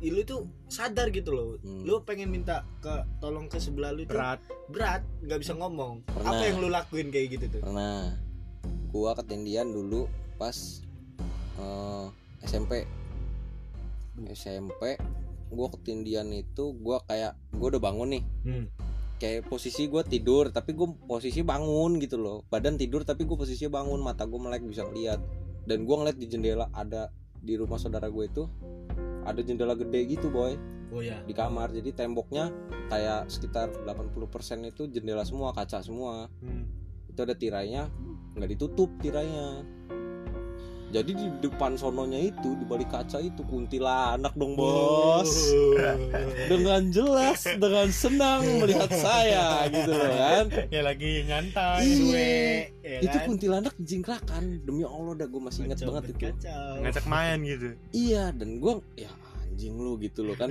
lu 0.00 0.24
tuh 0.24 0.48
sadar 0.72 1.12
gitu 1.12 1.34
loh. 1.34 1.48
Hmm. 1.60 1.84
lu 1.84 2.00
pengen 2.06 2.32
minta 2.32 2.64
ke 2.80 3.04
tolong 3.20 3.52
ke 3.52 3.60
sebelah 3.60 3.92
lu 3.92 4.08
itu 4.08 4.16
berat. 4.16 4.40
berat 4.72 5.02
nggak 5.20 5.38
bisa 5.42 5.52
ngomong. 5.58 6.00
Pernah. 6.08 6.30
apa 6.32 6.42
yang 6.48 6.56
lu 6.62 6.68
lakuin 6.72 7.12
kayak 7.12 7.36
gitu 7.36 7.46
tuh? 7.58 7.60
Pernah. 7.60 8.16
Gua 8.88 9.12
ketindian 9.12 9.68
dulu 9.68 10.08
pas 10.40 10.56
eh, 11.60 12.06
SMP 12.48 12.88
SMP 14.32 14.96
gua 15.52 15.68
ketindian 15.68 16.32
itu 16.32 16.72
gua 16.80 17.04
kayak 17.04 17.36
gua 17.52 17.68
udah 17.76 17.82
bangun 17.82 18.08
nih. 18.16 18.22
Hmm. 18.48 18.64
Kayak 19.20 19.46
posisi 19.46 19.86
gua 19.86 20.00
tidur 20.00 20.48
tapi 20.48 20.72
gua 20.72 20.90
posisi 21.06 21.44
bangun 21.44 22.00
gitu 22.00 22.16
loh. 22.16 22.42
Badan 22.48 22.80
tidur 22.80 23.04
tapi 23.04 23.28
gua 23.28 23.44
posisi 23.44 23.68
bangun. 23.68 24.00
Mata 24.00 24.24
gua 24.24 24.48
melek 24.48 24.64
bisa 24.64 24.88
ngeliat. 24.88 25.20
Dan 25.68 25.84
gua 25.84 26.02
ngeliat 26.02 26.16
di 26.16 26.26
jendela 26.26 26.72
ada 26.72 27.12
di 27.40 27.56
rumah 27.56 27.80
saudara 27.80 28.12
gue 28.12 28.24
itu 28.28 28.44
ada 29.24 29.40
jendela 29.40 29.72
gede 29.72 30.00
gitu 30.16 30.28
boy. 30.28 30.56
Oh 30.92 31.00
ya 31.00 31.20
di 31.24 31.32
kamar. 31.32 31.72
Jadi 31.72 31.92
temboknya 31.96 32.52
kayak 32.92 33.30
sekitar 33.30 33.72
80% 33.86 34.68
itu 34.68 34.82
jendela 34.90 35.24
semua 35.24 35.52
kaca 35.56 35.80
semua. 35.80 36.28
Hmm. 36.40 36.68
itu 37.10 37.26
ada 37.26 37.34
tirainya 37.34 37.90
nggak 38.38 38.54
ditutup 38.54 38.86
tirainya 39.02 39.66
jadi 40.90 41.06
di 41.08 41.26
depan 41.40 41.74
sononya 41.74 42.18
itu 42.20 42.52
di 42.52 42.64
balik 42.64 42.90
kaca 42.90 43.18
itu 43.18 43.42
kuntilanak 43.42 44.34
dong 44.34 44.54
bos. 44.54 45.30
Dengan 46.50 46.90
jelas 46.90 47.46
dengan 47.46 47.86
senang 47.88 48.42
melihat 48.58 48.90
saya 48.90 49.64
gitu 49.66 49.86
loh 49.88 50.10
kan? 50.10 50.44
Ya 50.66 50.82
lagi 50.82 51.22
nyantai 51.24 51.86
Iya. 51.86 52.30
ya 52.82 52.98
itu 53.00 53.16
kan? 53.16 53.24
kuntilanak 53.24 53.74
jingkrakan 53.78 54.42
demi 54.60 54.82
allah 54.82 55.14
dah 55.14 55.24
gue 55.24 55.38
masih 55.38 55.64
ingat 55.64 55.78
Kacau, 55.78 55.94
banget 55.94 56.04
itu. 56.10 56.26
ngajak 56.82 57.04
main 57.06 57.38
gitu. 57.40 57.68
Iya 57.90 58.24
dan 58.32 58.58
gue 58.58 58.72
ya 58.96 59.10
anjing 59.46 59.74
lu 59.74 59.94
gitu 59.96 60.22
loh 60.22 60.34
kan? 60.34 60.50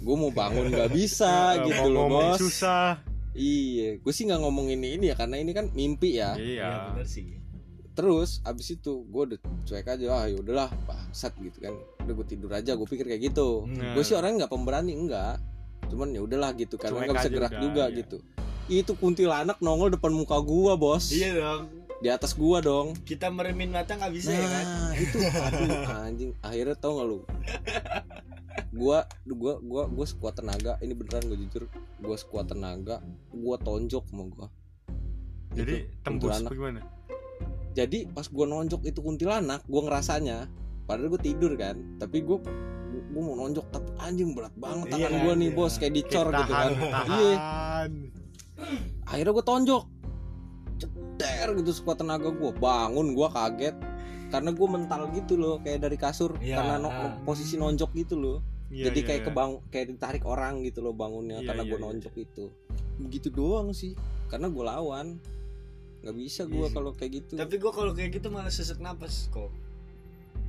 Gue 0.00 0.16
mau 0.16 0.30
bangun 0.30 0.66
nggak 0.66 0.90
bisa 0.90 1.32
gitu 1.68 1.86
loh 1.86 2.08
bos. 2.08 2.40
susah. 2.40 3.04
Iya 3.32 3.96
gue 3.96 4.12
sih 4.12 4.24
nggak 4.24 4.40
ngomong 4.40 4.68
ini 4.70 4.96
ini 4.96 5.04
ya 5.08 5.16
karena 5.16 5.36
ini 5.36 5.52
kan 5.52 5.68
mimpi 5.70 6.16
ya. 6.16 6.32
Iya. 6.34 6.40
Iya 6.40 6.70
bener 6.94 7.04
sih 7.06 7.26
terus 7.92 8.40
abis 8.48 8.76
itu 8.80 9.04
gue 9.08 9.22
udah 9.34 9.38
cuek 9.68 9.86
aja 9.86 10.04
ah 10.12 10.26
yaudahlah 10.28 10.68
bangsat 10.88 11.32
gitu 11.40 11.58
kan. 11.60 11.74
Udah 12.04 12.14
gue 12.16 12.26
tidur 12.26 12.50
aja 12.52 12.72
gue 12.74 12.88
pikir 12.88 13.06
kayak 13.06 13.32
gitu. 13.32 13.68
Nah. 13.68 13.94
gue 13.94 14.04
sih 14.04 14.16
orangnya 14.16 14.44
nggak 14.44 14.52
pemberani 14.52 14.92
enggak. 14.96 15.36
Cuman 15.92 16.16
ya 16.16 16.24
udahlah 16.24 16.56
gitu 16.56 16.80
karena 16.80 17.04
nggak 17.04 17.16
bisa 17.20 17.30
gerak 17.30 17.52
udah, 17.52 17.60
juga 17.60 17.84
iya. 17.88 17.98
gitu. 18.00 18.16
Itu 18.72 18.92
kuntilanak 18.96 19.58
nongol 19.60 19.92
depan 19.92 20.08
muka 20.08 20.40
gua 20.40 20.78
bos. 20.80 21.12
Iya 21.12 21.36
dong. 21.36 21.62
Di 22.00 22.08
atas 22.08 22.32
gua 22.32 22.64
dong. 22.64 22.96
Kita 23.04 23.28
meremin 23.28 23.68
mata 23.68 24.00
nggak 24.00 24.12
bisa 24.14 24.32
ya 24.32 24.46
kan? 24.48 24.64
Nah 24.64 24.94
itu. 24.96 25.16
Aduh 25.20 25.68
anjing. 26.08 26.32
Akhirnya 26.40 26.76
tau 26.80 26.96
gak 26.96 27.06
lu? 27.06 27.18
Gua 28.72 29.04
gua 29.28 29.60
gua 29.60 29.82
gua 29.90 30.06
sekuat 30.08 30.40
tenaga. 30.40 30.80
Ini 30.80 30.96
beneran 30.96 31.28
gue 31.28 31.38
jujur. 31.44 31.68
Gua 32.00 32.16
sekuat 32.16 32.48
tenaga. 32.48 33.04
Gua 33.28 33.60
tonjok 33.60 34.08
sama 34.08 34.24
gua. 34.32 34.48
Jadi 35.52 35.84
Itu, 35.84 36.00
tembus 36.00 36.40
kuntilanak. 36.40 36.86
Jadi 37.72 38.04
pas 38.08 38.26
gua 38.26 38.46
nonjok 38.46 38.84
itu 38.84 38.98
kuntilanak 38.98 39.64
gua 39.64 39.82
ngerasanya 39.84 40.46
padahal 40.82 41.08
gue 41.10 41.22
tidur 41.22 41.52
kan 41.54 41.78
tapi 41.96 42.20
gua 42.20 42.42
gua 43.08 43.22
mau 43.22 43.36
nonjok 43.38 43.66
tapi 43.70 43.88
anjing 43.98 44.32
berat 44.32 44.52
banget 44.54 44.86
Iya, 44.88 45.08
tangan 45.08 45.12
gua 45.20 45.32
nih 45.34 45.48
iya. 45.48 45.56
bos 45.56 45.74
kayak 45.76 45.94
dicor 45.94 46.26
Kayak 46.26 46.40
gitu 46.42 46.52
kan. 46.52 46.70
iya. 47.10 47.36
akhirnya 49.04 49.32
gue 49.32 49.44
tonjok. 49.44 49.84
Ceder 50.78 51.48
gitu 51.58 51.70
sekuat 51.72 51.98
tenaga 51.98 52.30
gue 52.30 52.50
bangun 52.54 53.12
gue 53.12 53.28
kaget. 53.28 53.76
Karena 54.28 54.50
gue 54.50 54.64
mental 54.66 55.02
gitu 55.12 55.34
loh 55.36 55.60
kayak 55.60 55.82
dari 55.82 55.96
kasur 55.96 56.34
Iya. 56.40 56.56
karena 56.58 56.74
no- 56.78 56.94
posisi 57.22 57.54
nonjok 57.54 57.90
gitu 57.94 58.14
loh. 58.16 58.38
Iya, 58.72 58.88
jadi 58.88 58.98
iya, 58.98 59.06
kayak 59.06 59.20
iya. 59.20 59.26
kebang 59.28 59.50
kayak 59.68 59.86
ditarik 59.90 60.24
orang 60.24 60.64
gitu 60.64 60.80
loh 60.80 60.96
bangunnya 60.96 61.44
Iya, 61.44 61.46
karena 61.52 61.62
iya, 61.62 61.70
gue 61.70 61.78
nonjok 61.78 62.14
itu. 62.16 62.44
Begitu 62.98 63.28
doang 63.28 63.70
sih 63.72 63.92
karena 64.26 64.48
gue 64.48 64.64
lawan 64.64 65.20
nggak 66.02 66.14
bisa 66.14 66.42
gue 66.44 66.58
Iya 66.58 66.68
sih. 66.68 66.74
kalau 66.74 66.90
kayak 66.92 67.12
gitu. 67.14 67.32
Tapi 67.34 67.54
gua 67.56 67.72
kalau 67.72 67.92
kayak 67.94 68.10
gitu 68.12 68.26
malah 68.28 68.50
sesek 68.50 68.78
napas 68.78 69.30
kok. 69.30 69.50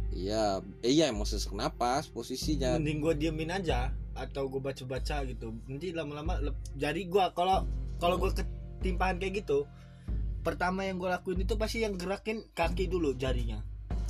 Iya 0.09 0.61
eh, 0.81 0.93
iya 0.93 1.09
emang 1.09 1.25
sesak 1.25 1.53
napas 1.53 2.05
posisinya 2.05 2.77
mending 2.77 3.01
gua 3.01 3.13
diemin 3.13 3.49
aja 3.49 3.89
atau 4.13 4.45
gua 4.45 4.69
baca-baca 4.69 5.25
gitu. 5.25 5.53
Nanti 5.65 5.89
lama-lama 5.89 6.37
lep- 6.39 6.61
jadi 6.73 7.01
gua 7.05 7.33
kalau 7.33 7.65
kalau 7.97 8.17
gua 8.17 8.29
ketimpahan 8.29 9.17
kayak 9.17 9.41
gitu 9.41 9.65
pertama 10.41 10.85
yang 10.85 10.97
gua 10.97 11.17
lakuin 11.17 11.41
itu 11.41 11.53
pasti 11.55 11.81
yang 11.81 11.97
gerakin 11.97 12.45
kaki 12.53 12.85
dulu 12.85 13.13
jarinya. 13.13 13.61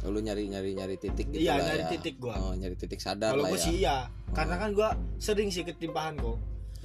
Lu 0.03 0.19
nyari 0.19 0.51
nyari 0.51 0.75
nyari 0.75 0.99
titik 0.99 1.31
gitu 1.31 1.39
iya 1.39 1.55
lah 1.55 1.71
dari 1.71 1.83
ya. 1.87 1.91
titik 1.95 2.19
gua. 2.19 2.35
Oh 2.35 2.51
nyari 2.51 2.75
titik 2.75 2.99
sadar 2.99 3.31
kalau 3.35 3.47
lah 3.47 3.55
gua 3.55 3.59
ya. 3.59 3.63
sih 3.63 3.75
iya 3.79 3.97
karena 4.35 4.55
kan 4.59 4.69
gua 4.75 4.89
sering 5.15 5.47
sih 5.47 5.63
ketimpahan 5.63 6.19
kok. 6.19 6.35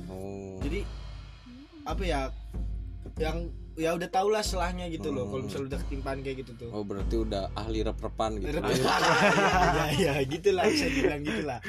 Oh. 0.07 0.59
Jadi 0.63 0.87
apa 1.83 2.03
ya 2.03 2.21
yang 3.19 3.51
ya 3.79 3.95
udah 3.95 4.09
tau 4.09 4.27
lah 4.27 4.43
selahnya 4.43 4.87
gitu 4.89 5.09
loh 5.09 5.23
Hmm. 5.23 5.31
kalau 5.31 5.43
misalnya 5.45 5.67
udah 5.69 5.81
ketimpahan 5.81 6.19
kayak 6.21 6.37
gitu 6.41 6.53
tuh. 6.57 6.69
Oh 6.71 6.83
berarti 6.83 7.15
udah 7.17 7.55
ahli 7.55 7.81
rep-repan 7.81 8.31
gitu. 8.37 8.59
Ya 8.59 9.85
ya 9.95 10.23
gitulah 10.23 10.67
bisa 10.67 10.87
dibilang 10.87 11.23
gitulah. 11.23 11.61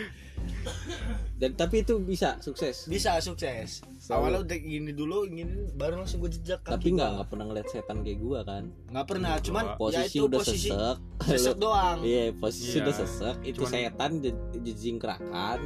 Dan 1.35 1.53
tapi 1.53 1.81
itu 1.81 1.95
bisa 1.99 2.35
sukses? 2.39 2.83
Bisa 2.85 3.15
sukses. 3.19 3.79
Awalnya 4.05 4.41
udah 4.41 4.57
gini 4.57 4.91
dulu 4.91 5.23
gini 5.23 5.45
baru 5.71 6.01
langsung 6.01 6.19
gue 6.19 6.31
jejak 6.31 6.59
kaki 6.59 6.73
tapi 6.73 6.87
nggak 6.91 7.05
gua. 7.05 7.15
nggak 7.15 7.27
pernah 7.29 7.45
ngeliat 7.45 7.67
setan 7.69 7.97
kayak 8.01 8.19
gua 8.19 8.39
kan? 8.43 8.63
Nggak 8.87 9.05
pernah 9.05 9.31
cuman 9.39 9.63
ya 9.63 9.75
posisi 9.77 10.09
itu 10.11 10.25
udah 10.25 10.39
posisi 10.39 10.67
sesek. 10.67 10.97
sesek 11.23 11.55
doang. 11.63 11.97
Iya 12.01 12.23
posisi 12.33 12.73
Iya. 12.73 12.81
udah 12.81 12.95
sesek. 12.97 13.35
Itu 13.45 13.57
Cuman- 13.61 13.71
setan 13.71 14.11
je- 14.19 14.39
jejingkrakan 14.59 15.59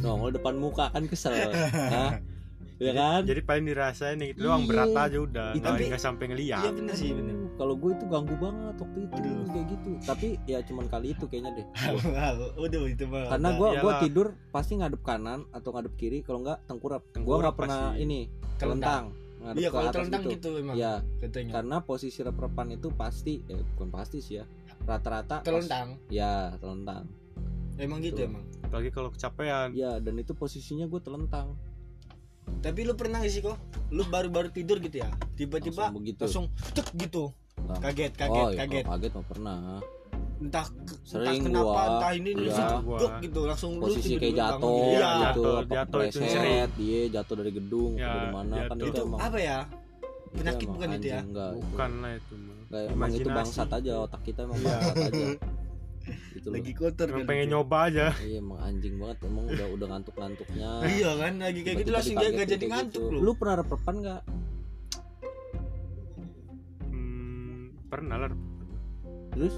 nongol 0.00 0.30
depan 0.32 0.54
muka 0.56 0.88
kan 0.88 1.04
kesel. 1.04 1.34
Hah? 1.94 2.18
Ya 2.82 2.92
kan? 2.92 3.20
jadi 3.22 3.40
paling 3.40 3.64
dirasain 3.64 4.16
gitu 4.18 4.40
doang 4.42 4.62
Iya. 4.62 4.68
berat 4.68 4.90
aja 4.98 5.18
udah 5.18 5.48
Iya, 5.48 5.58
nggak 5.58 5.70
tapi- 5.70 5.88
nggak 5.88 6.02
sampai 6.02 6.24
ngeliat. 6.26 6.60
iya 6.60 6.70
bener 6.72 6.94
sih 6.94 7.10
bener. 7.12 7.34
Kalau 7.52 7.74
gue 7.76 7.90
itu 7.92 8.04
ganggu 8.06 8.34
banget 8.34 8.74
waktu 8.74 8.98
itu 9.02 9.14
Aduh. 9.14 9.44
kayak 9.46 9.66
gitu. 9.68 9.90
Tapi 10.02 10.28
ya 10.44 10.58
cuman 10.62 10.84
kali 10.86 11.06
itu 11.10 11.24
kayaknya 11.26 11.50
deh. 11.54 11.66
Udah 12.58 12.80
itu 12.86 13.04
mah 13.04 13.24
karena 13.28 13.48
gue 13.52 13.68
gua 13.74 13.76
Iyalah. 13.84 14.00
tidur 14.00 14.26
pasti 14.48 14.72
ngadep 14.74 15.02
kanan 15.02 15.40
atau 15.50 15.68
ngadep 15.70 15.92
kiri 15.94 16.18
kalau 16.20 16.40
nggak 16.40 16.58
tengkurap. 16.64 17.04
Gue 17.04 17.12
Tengkurap 17.14 17.40
nggak 17.42 17.56
pernah 17.58 17.80
pasti. 17.90 18.00
ini 18.00 18.20
Telentang. 18.56 18.56
telentang 18.56 19.04
ngadep 19.40 19.56
iya 19.58 19.68
ke 19.68 19.72
kalau 19.72 19.82
atas 19.82 19.94
telentang 19.94 20.22
gitu. 20.22 20.32
gitu 20.34 20.48
memang 20.54 20.74
ya 20.74 20.92
katanya 21.18 21.52
karena 21.54 21.76
posisi 21.80 22.18
rep-repan 22.18 22.66
itu 22.70 22.88
pasti 22.90 23.32
eh 23.46 23.60
bukan 23.70 23.88
pasti 23.90 24.18
sih 24.18 24.34
ya 24.34 24.44
rata-rata 24.82 25.34
pas- 25.34 25.46
telentang 25.46 25.86
ya 26.08 26.32
telentang 26.56 27.08
emang 27.76 28.00
gitu 28.00 28.16
Tuh. 28.18 28.28
emang? 28.28 28.44
Lagi 28.68 28.88
kalau 28.88 29.08
kecapean. 29.08 29.72
Ya 29.72 29.96
dan 29.96 30.14
itu 30.14 30.32
posisinya 30.32 30.84
gue 30.86 31.00
telentang 31.00 31.56
tapi 32.60 32.80
lu 32.82 32.92
pernah 32.92 33.18
gak 33.18 33.30
sih 33.30 33.40
kok 33.40 33.56
lu 33.88 34.02
baru-baru 34.04 34.50
tidur 34.50 34.76
gitu 34.78 34.98
ya 34.98 35.08
tiba-tiba 35.32 35.86
Langsung 35.86 35.96
begitu. 35.96 36.20
langsung 36.22 36.44
tek 36.70 36.86
gitu 36.92 37.24
Enggak. 37.56 37.78
kaget 37.84 38.12
kaget 38.14 38.42
oh, 38.42 38.48
ya, 38.48 38.58
kaget 38.58 38.84
kaget 38.84 39.12
mah 39.12 39.26
pernah 39.26 39.58
entah 40.40 40.66
Sering 41.02 41.20
entah 41.36 41.44
kenapa 41.44 41.68
gua. 41.70 41.84
entah 41.90 42.12
ini 42.14 42.30
Iya. 42.32 42.40
langsung 42.56 43.12
gitu 43.20 43.40
langsung 43.44 43.70
lu 43.76 43.84
posisi 43.86 44.12
kayak 44.16 44.34
jatuh 44.34 44.72
gitu. 44.72 44.88
iya 44.90 45.10
gitu 45.12 45.20
Jatuh, 45.20 45.52
apa 45.52 45.68
jatuh 45.70 46.00
itu 46.00 46.16
kepleset, 46.16 46.30
sering. 46.30 46.68
dia 46.74 47.00
jatuh 47.10 47.34
dari 47.36 47.52
gedung 47.52 47.92
Ya, 47.94 48.08
dari 48.10 48.28
mana 48.30 48.54
kan 48.58 48.66
jatuh. 48.70 48.76
itu 48.78 48.88
itu 48.90 49.02
emang 49.04 49.20
apa 49.20 49.38
ya 49.38 49.58
penyakit 50.30 50.68
bukan 50.68 50.88
itu 50.92 51.06
ya? 51.06 51.20
enggak 51.20 51.50
itu. 51.50 51.58
bukan 51.60 51.90
lah 51.98 52.12
itu 52.14 52.34
mah 52.36 52.56
Enggak, 52.62 52.82
emang 52.88 53.10
itu 53.12 53.28
bangsat 53.28 53.68
aja 53.70 53.92
otak 54.00 54.20
kita 54.22 54.40
emang 54.42 54.58
Iya. 54.58 54.68
bangsat 54.70 54.96
aja 55.06 55.26
gitu 56.34 56.48
lagi 56.50 56.72
kotor 56.72 57.06
kan 57.12 57.22
pengen 57.28 57.46
itu. 57.48 57.52
nyoba 57.54 57.78
aja. 57.92 58.06
Iya 58.22 58.40
emang 58.40 58.58
anjing 58.64 58.94
banget 58.96 59.18
emang 59.28 59.44
udah 59.52 59.66
udah 59.76 59.86
ngantuk 59.92 60.14
ngantuknya 60.16 60.70
iya 60.88 61.10
kan 61.20 61.32
lagi 61.38 61.60
kayak 61.60 61.76
gitu 61.84 61.90
langsung 61.92 62.16
dia 62.18 62.28
gak 62.32 62.48
jadi 62.48 62.66
ngantuk 62.66 63.02
lu. 63.12 63.18
Lu 63.20 63.32
pernah 63.36 63.54
reprepan 63.60 63.94
nggak? 64.00 64.22
Hmm, 66.88 67.76
pernah 67.92 68.16
lah. 68.26 68.32
Terus? 69.36 69.54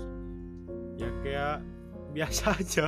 Ya 1.01 1.09
kayak 1.25 1.57
biasa 2.13 2.45
aja 2.61 2.87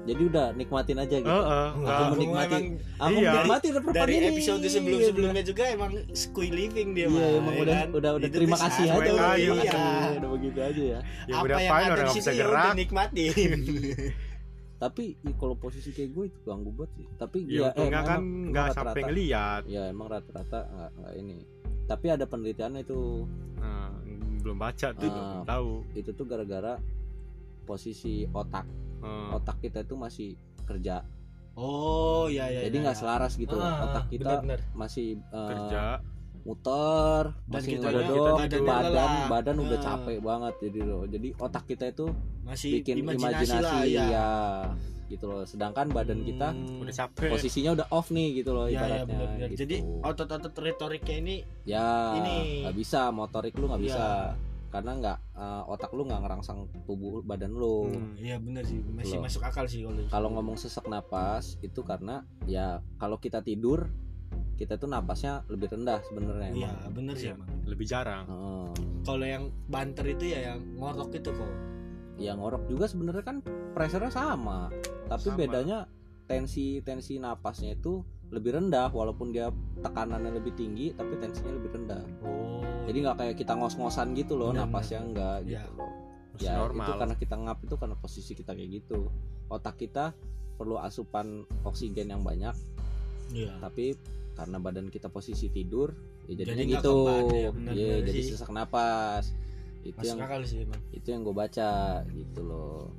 jadi 0.00 0.22
udah 0.26 0.46
nikmatin 0.52 0.96
aja 0.96 1.12
gitu. 1.14 1.28
Heeh, 1.28 1.66
Aku 1.66 1.78
nggak- 1.78 1.98
Aku 2.00 2.12
menikmati- 2.14 2.56
emang 2.56 2.64
aku 2.98 3.10
Iya. 3.14 3.30
menikmati 3.34 3.66
dari 3.90 4.12
ini 4.14 4.26
episode 4.30 4.64
sebelum-sebelumnya 4.66 5.42
juga 5.42 5.62
emang 5.68 5.90
squee 6.12 6.48
living 6.50 6.88
dia 6.92 7.06
iya 7.06 7.26
emang 7.36 7.52
ya 7.52 7.60
udah 7.60 7.76
kan? 7.76 7.88
udah 7.92 8.10
udah 8.16 8.28
terima 8.30 8.56
kasih 8.56 8.84
aja 8.86 8.96
udah, 8.96 9.32
iya. 9.34 9.52
Iya. 9.52 9.82
udah 10.16 10.30
begitu 10.32 10.58
aja 10.58 10.82
ya. 10.88 11.00
Ya 11.26 11.34
apa 11.34 11.44
udah 11.44 11.58
yang 11.58 11.70
fine 11.70 11.84
ada 11.86 11.94
di 11.96 12.08
situ 12.08 12.18
bisa 12.18 12.30
ya 12.30 12.36
udah 12.38 12.48
gerak 12.50 12.74
nikmatin. 12.74 13.58
Tapi 14.82 15.04
i, 15.12 15.30
kalau 15.34 15.54
posisi 15.54 15.90
kayak 15.90 16.10
gue 16.10 16.24
itu 16.26 16.38
ganggu 16.42 16.72
banget 16.72 16.90
sih. 16.96 17.06
Tapi 17.14 17.38
ya 17.44 17.68
ya, 17.68 17.68
emang- 17.78 18.06
kan 18.06 18.20
nggak 18.46 18.64
rata-rata- 18.66 18.76
sampai 18.80 19.00
ngeliat. 19.04 19.62
Ya 19.66 19.82
emang 19.86 20.06
rata-rata 20.08 20.60
nggak 20.66 20.90
nggak 20.96 21.14
ini. 21.18 21.36
Tapi 21.84 22.06
ada 22.08 22.24
penelitiannya 22.24 22.80
itu. 22.80 23.00
Nah, 23.56 23.92
belum 24.40 24.56
baca 24.56 24.88
tuh 24.90 25.04
Ah. 25.06 25.20
belum 25.36 25.44
tahu. 25.44 25.70
itu 25.92 26.10
tuh 26.10 26.24
gara-gara 26.24 26.80
posisi 27.62 28.24
otak 28.26 28.64
Eh, 29.00 29.28
otak 29.32 29.56
kita 29.58 29.78
itu 29.80 29.94
masih 29.94 30.28
kerja 30.62 31.02
oh 31.52 32.26
iya 32.26 32.46
iya 32.46 32.60
jadi 32.64 32.72
iya, 32.72 32.82
nggak 32.82 32.94
iya. 32.94 33.02
selaras 33.02 33.32
gitu 33.34 33.56
Ah, 33.56 33.84
otak 33.84 34.04
kita 34.08 34.38
bener-bener. 34.38 34.60
masih 34.72 35.08
eh, 35.18 35.48
kerja 35.48 35.82
muter 36.40 37.24
Dan 37.36 37.52
masih 37.52 37.70
kitanya- 37.74 38.00
ngedodok 38.00 38.36
kita 38.40 38.58
badan 38.62 38.90
lelah. 38.90 39.28
badan 39.28 39.56
udah 39.58 39.78
Ah. 39.78 39.84
capek 39.84 40.18
banget 40.20 40.54
jadi 40.62 40.80
loh 40.82 41.02
jadi 41.04 41.28
otak 41.36 41.64
kita 41.66 41.84
itu 41.86 42.06
masih 42.42 42.70
bikin 42.78 42.94
imajinasi, 42.98 43.28
imajinasi, 43.44 43.60
lah 43.62 43.82
ya, 43.84 44.04
ya 44.08 44.28
gitu 45.06 45.24
loh 45.26 45.42
sedangkan 45.42 45.90
badan 45.90 46.22
kita 46.22 46.48
Hmm. 46.50 46.80
udah 46.80 46.94
capek 46.94 47.28
posisinya 47.30 47.70
udah 47.74 47.86
off 47.90 48.08
nih 48.08 48.28
gitu 48.36 48.50
loh 48.50 48.64
ya, 48.64 48.72
ya, 48.72 48.78
ibaratnya 48.78 49.04
bener-bener. 49.06 49.48
gitu. 49.48 49.60
jadi 49.60 49.76
otot-otot 50.00 50.54
retoriknya 50.56 51.16
ini 51.18 51.36
ya 51.66 51.86
ini- 52.16 52.62
nggak 52.64 52.76
bisa 52.78 53.00
motorik 53.10 53.52
lu 53.52 53.66
nggak 53.66 53.80
Iya. 53.80 53.88
bisa 53.90 54.06
karena 54.70 54.90
nggak 54.94 55.18
eh, 55.34 55.62
otak 55.66 55.90
lu 55.90 56.02
nggak 56.04 56.20
ngerangsang 56.20 56.58
tubuh 56.84 57.20
badan 57.20 57.52
lu 57.52 57.90
Hmm. 57.90 58.14
iya 58.14 58.38
bener 58.38 58.62
sih 58.62 58.78
masih 58.86 59.18
Loh. 59.18 59.26
masuk 59.26 59.42
akal 59.42 59.66
sih 59.66 59.82
kalau 59.82 60.02
kalau 60.08 60.28
ngomong 60.32 60.54
sesak 60.54 60.86
napas 60.86 61.58
itu 61.60 61.82
karena 61.82 62.22
ya 62.44 62.78
kalau 62.96 63.16
kita 63.16 63.38
tidur 63.40 63.90
kita 64.54 64.76
tuh 64.76 64.86
napasnya 64.86 65.42
lebih 65.46 65.68
rendah 65.70 65.98
sebenarnya 66.04 66.50
iya 66.52 66.72
bener 66.86 67.14
sih 67.14 67.28
Iya. 67.28 67.34
emang 67.34 67.50
lebih 67.64 67.86
jarang 67.86 68.24
Heeh. 68.24 68.66
kalau 69.02 69.24
yang 69.24 69.44
banter 69.66 70.06
itu 70.06 70.24
ya 70.28 70.52
yang 70.52 70.60
ngorok 70.76 71.10
itu 71.12 71.30
kok 71.30 71.52
ya 72.16 72.32
ngorok 72.34 72.68
juga 72.68 72.84
sebenarnya 72.84 73.24
kan 73.24 73.36
pressure 73.72 74.06
sama 74.08 74.68
tapi 75.08 75.28
Sama. 75.28 75.38
bedanya 75.40 75.78
tensi 76.24 76.78
tensi 76.80 77.16
napasnya 77.16 77.74
itu 77.74 78.04
lebih 78.30 78.50
rendah 78.54 78.88
walaupun 78.88 79.30
dia 79.30 79.50
tekanannya 79.76 80.30
lebih 80.32 80.54
tinggi 80.54 80.94
tapi 80.94 81.18
tensinya 81.18 81.50
lebih 81.50 81.70
rendah. 81.74 82.02
Oh. 82.22 82.62
Jadi 82.86 82.96
nggak 83.00 83.16
kayak 83.18 83.34
kita 83.36 83.52
ngos-ngosan 83.54 84.14
gitu 84.14 84.34
loh 84.34 84.50
Benar, 84.50 84.66
napasnya 84.66 85.00
enggak 85.00 85.36
Iya. 85.42 85.60
gitu 85.60 85.70
loh. 85.76 85.92
Ya 86.40 86.56
normal. 86.56 86.80
itu 86.80 86.92
karena 86.96 87.14
kita 87.18 87.34
ngap 87.36 87.58
itu 87.60 87.74
karena 87.76 87.96
posisi 87.96 88.32
kita 88.32 88.54
kayak 88.54 88.70
gitu. 88.72 89.10
Otak 89.46 89.76
kita 89.76 90.14
perlu 90.54 90.78
asupan 90.78 91.26
oksigen 91.62 92.08
yang 92.08 92.22
banyak. 92.22 92.54
Iya. 93.30 93.58
Tapi 93.58 93.98
karena 94.32 94.56
badan 94.56 94.88
kita 94.88 95.10
posisi 95.10 95.50
tidur 95.50 95.92
ya 96.24 96.38
jadinya 96.38 96.62
Jadi 96.62 96.70
nggak 96.70 96.80
gitu. 96.80 96.96
ya, 97.34 97.50
Iya, 97.74 97.94
jadi 98.06 98.20
sih. 98.22 98.30
sesak 98.32 98.50
napas. 98.50 99.34
Itu 99.80 99.96
masuk 99.96 100.16
yang 100.22 100.44
sih 100.44 100.60
itu 100.92 101.06
yang 101.08 101.24
gue 101.24 101.34
baca 101.34 101.70
gitu 102.06 102.40
loh. 102.40 102.92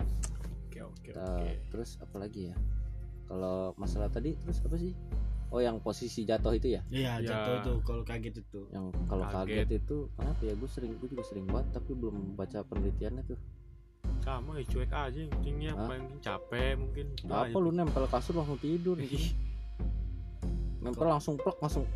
Oke 0.68 0.82
oke 0.82 1.10
Nah, 1.14 1.40
oke. 1.40 1.50
terus 1.70 1.96
apa 1.98 2.16
lagi 2.18 2.50
ya 2.50 2.56
kalau 3.32 3.72
masalah 3.74 4.08
tadi 4.08 4.36
terus 4.36 4.60
apa 4.60 4.76
sih 4.76 4.92
oh 5.48 5.60
yang 5.60 5.80
posisi 5.80 6.24
jatuh 6.24 6.52
itu 6.52 6.68
ya 6.70 6.82
iya 6.90 7.16
Ya. 7.18 7.32
jatuh 7.32 7.54
itu 7.58 7.72
kalau 7.82 8.04
kaget 8.04 8.36
itu 8.38 8.68
yang 8.70 8.92
kalau 9.08 9.24
Kaget. 9.26 9.64
kaget. 9.64 9.70
itu 9.80 9.98
kenapa 10.14 10.42
ya 10.42 10.54
gue 10.54 10.70
sering 10.70 10.92
gue 10.94 11.08
juga 11.08 11.24
sering 11.24 11.46
banget 11.46 11.68
tapi 11.72 11.92
belum 11.94 12.16
baca 12.34 12.60
penelitiannya 12.62 13.24
tuh 13.26 13.40
sama 14.20 14.54
ya 14.54 14.66
cuek 14.66 14.92
aja 14.92 15.22
pentingnya 15.30 15.72
paling 15.74 16.06
capek 16.20 16.76
mungkin 16.76 17.06
Itu 17.16 17.26
apa 17.28 17.48
aja. 17.48 17.58
lu 17.58 17.72
nempel 17.72 18.04
kasur 18.06 18.36
langsung 18.36 18.60
tidur 18.60 18.96
gitu. 18.96 19.16
Ih, 19.18 19.32
nempel 20.80 21.08
langsung 21.08 21.36
plek 21.36 21.58
langsung 21.58 21.88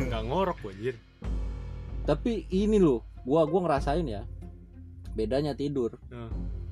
nggak 0.00 0.22
ngorok 0.24 0.56
gua, 0.58 0.70
anjir 0.70 0.96
tapi 2.02 2.48
ini 2.48 2.78
loh 2.78 3.04
gua 3.22 3.44
gua 3.44 3.66
ngerasain 3.66 4.06
ya 4.06 4.22
bedanya 5.10 5.52
tidur 5.52 5.98
Nah. 6.08 6.30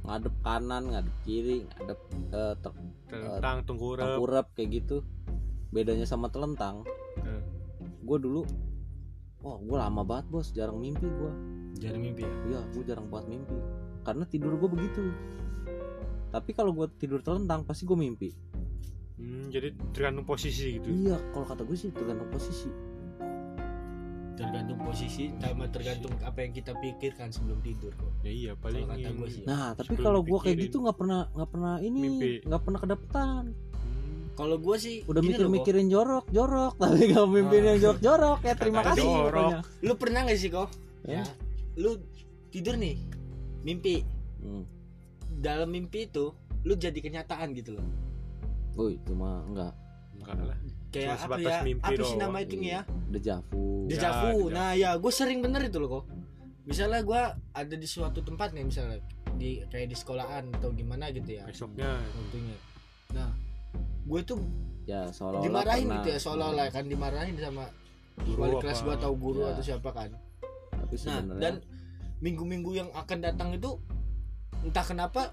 Ngadep 0.08 0.34
kanan 0.40 0.88
ngadep 0.88 1.16
kiri 1.28 1.68
ngadep 1.68 2.00
eh, 2.32 2.54
ter- 2.64 2.80
tentang 3.12 3.58
tengkurap 3.68 4.04
tengkurap 4.08 4.46
kayak 4.56 4.68
gitu. 4.82 4.96
Bedanya 5.68 6.08
sama 6.08 6.32
telentang. 6.32 6.88
Eh. 7.20 7.42
gua 8.08 8.16
dulu 8.16 8.48
wah 9.44 9.60
gua 9.60 9.84
lama 9.84 10.02
banget 10.02 10.26
bos. 10.32 10.48
Jarang 10.56 10.80
mimpi 10.80 11.04
gua. 11.04 11.32
Jarang 11.76 12.00
mimpi 12.00 12.24
ya? 12.24 12.32
Iya 12.48 12.60
gua 12.72 12.82
jarang 12.88 13.06
banget 13.12 13.26
mimpi. 13.36 13.56
Karena 14.02 14.24
tidur 14.24 14.56
gua 14.56 14.72
begitu. 14.72 15.12
Tapi 16.32 16.50
kalau 16.56 16.72
gua 16.72 16.88
tidur 16.88 17.20
telentang 17.20 17.68
pasti 17.68 17.84
gua 17.84 18.00
mimpi. 18.00 18.32
Hmm, 19.18 19.50
jadi 19.50 19.74
tergantung 19.92 20.24
posisi 20.24 20.78
gitu? 20.78 20.88
Iya 20.88 21.18
kalau 21.34 21.42
kata 21.42 21.66
gue 21.66 21.74
sih 21.74 21.90
tergantung 21.90 22.30
posisi 22.30 22.70
tergantung 24.38 24.78
posisi 24.78 25.34
sama 25.36 25.66
tergantung 25.66 26.14
apa 26.22 26.38
yang 26.40 26.54
kita 26.54 26.70
pikirkan 26.72 27.28
sebelum 27.28 27.58
tidur 27.58 27.90
kok. 27.92 28.12
Ya 28.22 28.30
iya 28.30 28.52
paling 28.54 28.86
kata 28.86 29.10
gua 29.12 29.26
sih. 29.26 29.42
nah 29.42 29.74
tapi 29.74 29.98
kalau 29.98 30.22
gua 30.22 30.38
kayak 30.38 30.56
gitu 30.62 30.78
nggak 30.78 30.94
pernah 30.94 31.26
nggak 31.34 31.50
pernah 31.50 31.74
ini 31.78 32.00
nggak 32.40 32.62
pernah 32.62 32.78
kedapetan 32.78 33.44
Hmm, 33.98 34.30
kalau 34.38 34.54
gue 34.54 34.76
sih 34.78 34.96
udah 35.04 35.18
mikir-mikirin 35.18 35.90
jorok 35.90 36.30
jorok. 36.30 36.78
Tapi 36.82 37.10
nggak 37.10 37.26
mimpin 37.26 37.62
yang 37.66 37.78
jorok 37.78 38.00
jorok 38.00 38.38
ya 38.40 38.54
terima 38.54 38.80
kasih 38.86 39.02
jorok. 39.02 39.34
pokoknya. 39.34 39.58
Lu 39.82 39.92
pernah 39.98 40.20
gak 40.22 40.38
sih 40.38 40.48
kok 40.48 40.68
Ya. 41.02 41.18
ya. 41.18 41.24
Lu 41.74 41.90
tidur 42.48 42.74
nih 42.74 42.94
mimpi. 43.60 44.06
Hmm. 44.38 44.62
dalam 45.38 45.66
mimpi 45.68 46.06
itu 46.06 46.30
lu 46.62 46.74
jadi 46.74 46.94
kenyataan 46.94 47.50
gitu 47.52 47.74
loh. 47.74 47.86
Oh 48.74 48.86
itu 48.86 49.10
mah 49.10 49.42
enggak. 49.44 49.72
Enggak 50.14 50.38
lah. 50.46 50.58
Kayak 50.88 51.14
Cuma 51.18 51.34
apa 51.34 51.36
ya? 51.42 51.58
mimpi 51.62 51.84
apa 51.90 52.02
sih 52.02 52.16
nama 52.16 52.38
itu 52.38 52.54
ya 52.58 52.80
dejavu 53.08 53.66
dejavu 53.88 54.46
dejavu. 54.46 54.54
nah 54.54 54.70
ya 54.72 54.94
gue 54.94 55.12
sering 55.12 55.40
bener 55.40 55.64
itu 55.64 55.78
loh 55.80 55.90
kok. 55.90 56.04
Misalnya 56.68 57.00
gue 57.00 57.22
ada 57.56 57.74
di 57.74 57.88
suatu 57.88 58.20
tempat 58.20 58.52
nih 58.52 58.64
misalnya 58.64 59.00
di 59.34 59.64
kayak 59.66 59.88
di 59.88 59.96
sekolahan 59.96 60.52
atau 60.52 60.68
gimana 60.70 61.08
gitu 61.08 61.40
ya. 61.40 61.48
Besoknya. 61.48 61.96
Waktunya. 62.12 62.56
Nah 63.16 63.32
gue 64.08 64.20
tuh 64.24 64.40
ya 64.84 65.08
seolah-olah 65.08 65.44
dimarahin 65.44 65.84
pernah. 65.84 65.96
gitu 66.00 66.08
ya 66.08 66.18
seolah-olah 66.18 66.66
kan 66.72 66.84
dimarahin 66.84 67.36
sama 67.36 67.64
Guru 68.18 68.38
wali 68.40 68.54
apa? 68.56 68.62
kelas 68.64 68.78
gue 68.82 68.94
atau 68.96 69.12
guru 69.14 69.40
Ya. 69.44 69.48
atau 69.52 69.62
siapa 69.64 69.90
kan. 69.92 70.10
Tapi 70.72 70.94
nah 71.04 71.20
dan 71.36 71.54
minggu-minggu 72.18 72.70
yang 72.74 72.88
akan 72.92 73.18
datang 73.20 73.54
itu 73.54 73.78
entah 74.64 74.82
kenapa 74.82 75.30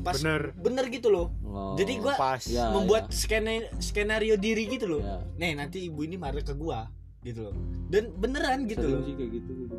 pas 0.00 0.16
bener. 0.16 0.56
bener 0.56 0.88
gitu 0.88 1.12
loh. 1.12 1.28
Oh, 1.44 1.76
jadi 1.76 2.00
gua 2.00 2.16
pas. 2.16 2.40
Ya, 2.48 2.72
membuat 2.72 3.12
skena 3.12 3.60
skenario 3.76 4.40
diri 4.40 4.64
gitu 4.64 4.88
loh. 4.88 5.04
Ya. 5.04 5.20
nih 5.36 5.52
nanti 5.52 5.84
ibu 5.84 6.00
ini 6.00 6.16
marah 6.16 6.40
ke 6.40 6.56
gua 6.56 6.88
gitu 7.22 7.40
loh 7.42 7.54
dan 7.88 8.10
beneran 8.16 8.66
gitu 8.66 8.82
Sering 8.82 8.94
loh 8.94 9.02
sih 9.02 9.14
kayak 9.14 9.30
gitu 9.32 9.50
juga. 9.56 9.76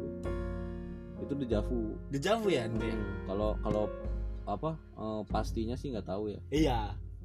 itu 1.19 1.33
dejavu 1.37 1.79
dejavu 2.09 2.47
ya 2.47 2.63
nanti 2.65 2.85
ya? 2.85 2.95
Hmm, 2.95 3.15
kalau 3.25 3.49
kalau 3.59 3.83
apa 4.43 4.69
eh, 4.93 5.21
pastinya 5.25 5.71
sih 5.73 5.91
nggak 5.91 6.03
tahu 6.05 6.23
ya 6.29 6.39
iya 6.49 6.79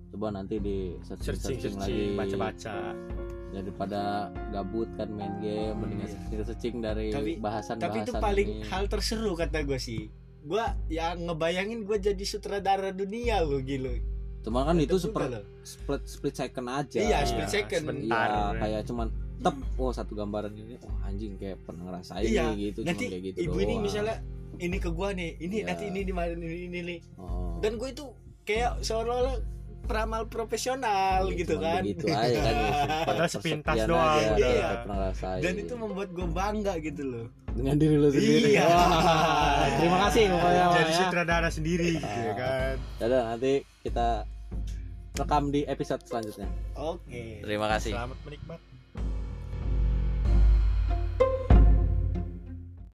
coba 0.08 0.32
nanti 0.32 0.56
di 0.56 0.96
searching, 1.02 1.34
searching 1.34 1.58
searching 1.60 1.74
lagi 1.76 1.92
searching 1.92 2.16
baca 2.16 2.36
baca 2.40 2.76
daripada 3.48 4.00
gabut 4.50 4.88
kan 4.94 5.08
main 5.08 5.34
game 5.38 5.74
mendingan 5.74 6.04
Iya. 6.04 6.14
searching 6.14 6.44
searching 6.44 6.74
dari 6.78 7.08
Tapi- 7.08 7.36
bahasan 7.38 7.76
tapi 7.76 7.98
itu 8.02 8.12
paling 8.14 8.48
ini. 8.54 8.64
hal 8.64 8.84
terseru 8.86 9.32
kata 9.34 9.62
gua 9.62 9.78
sih 9.78 10.08
gua 10.40 10.72
yang 10.86 11.24
ngebayangin 11.24 11.82
gua 11.82 11.96
jadi 11.96 12.20
sutradara 12.20 12.90
dunia 12.90 13.40
loh 13.40 13.58
gitu 13.60 13.90
Cuma 14.40 14.62
kan 14.62 14.78
itu 14.78 14.94
juga 14.94 15.02
seper- 15.02 15.30
loh. 15.34 15.44
split 15.60 16.02
split 16.06 16.32
second 16.32 16.68
aja. 16.70 16.96
Iya, 16.96 17.18
split 17.26 17.50
second. 17.50 17.82
sebentar 17.84 18.28
Iya, 18.30 18.44
kayak 18.56 18.82
cuman 18.86 19.08
tep 19.38 19.54
oh 19.76 19.90
satu 19.90 20.12
gambaran 20.12 20.52
ini 20.52 20.74
oh 20.80 20.94
anjing 21.02 21.34
kayak 21.34 21.62
pernah 21.62 21.88
ngerasain 21.88 22.22
Iya, 22.22 22.42
nih 22.48 22.54
gitu 22.70 22.80
nanti 22.82 23.04
cuma 23.04 23.12
kayak 23.12 23.22
gitu 23.24 23.38
ibu 23.40 23.56
ini 23.56 23.66
doang. 23.70 23.82
misalnya 23.82 24.16
ini 24.58 24.76
ke 24.76 24.90
gua 24.90 25.08
nih 25.10 25.30
ini 25.38 25.56
Iya. 25.56 25.66
nanti 25.66 25.84
ini 25.86 26.00
di 26.02 26.12
mana 26.12 26.28
ini 26.32 26.46
ini 26.66 26.78
nih 26.84 26.98
oh, 27.16 27.54
dan 27.58 27.74
gue 27.74 27.88
itu 27.88 28.04
kayak 28.42 28.80
seolah-olah 28.80 29.36
peramal 29.80 30.26
profesional 30.26 31.24
iya, 31.26 31.36
gitu 31.38 31.54
cuman 31.54 31.64
kan 31.70 31.82
begitu 31.82 32.06
aja 32.08 32.38
kan 32.38 32.54
Padahal 33.08 33.30
sepintas 33.30 33.76
doang. 33.84 34.18
aja, 34.18 34.34
Iya. 34.34 34.36
kayak 34.36 34.76
pernah 34.76 34.96
ngerasain 34.98 35.40
dan 35.40 35.54
itu 35.56 35.74
membuat 35.74 36.08
gue 36.10 36.26
bangga 36.28 36.74
gitu 36.78 37.02
loh 37.04 37.26
dengan 37.50 37.74
diri 37.74 37.96
lu 37.96 38.08
sendiri 38.08 38.48
Iya. 38.52 38.64
Wah, 38.64 38.88
terima 39.78 39.98
kasih 40.04 40.22
pokoknya 40.28 40.64
jadi 40.72 40.84
ya. 40.84 40.98
sutradara 40.98 41.48
sendiri 41.48 41.88
gitu 41.96 42.18
ya 42.20 42.34
kan 42.34 42.74
Dadah, 42.98 43.22
nanti 43.32 43.52
kita 43.80 44.08
rekam 45.14 45.44
di 45.48 45.60
episode 45.64 46.02
selanjutnya 46.02 46.46
oke 46.74 47.22
terima 47.40 47.66
kasih 47.68 47.94
selamat 47.94 48.18
menikmati 48.24 48.77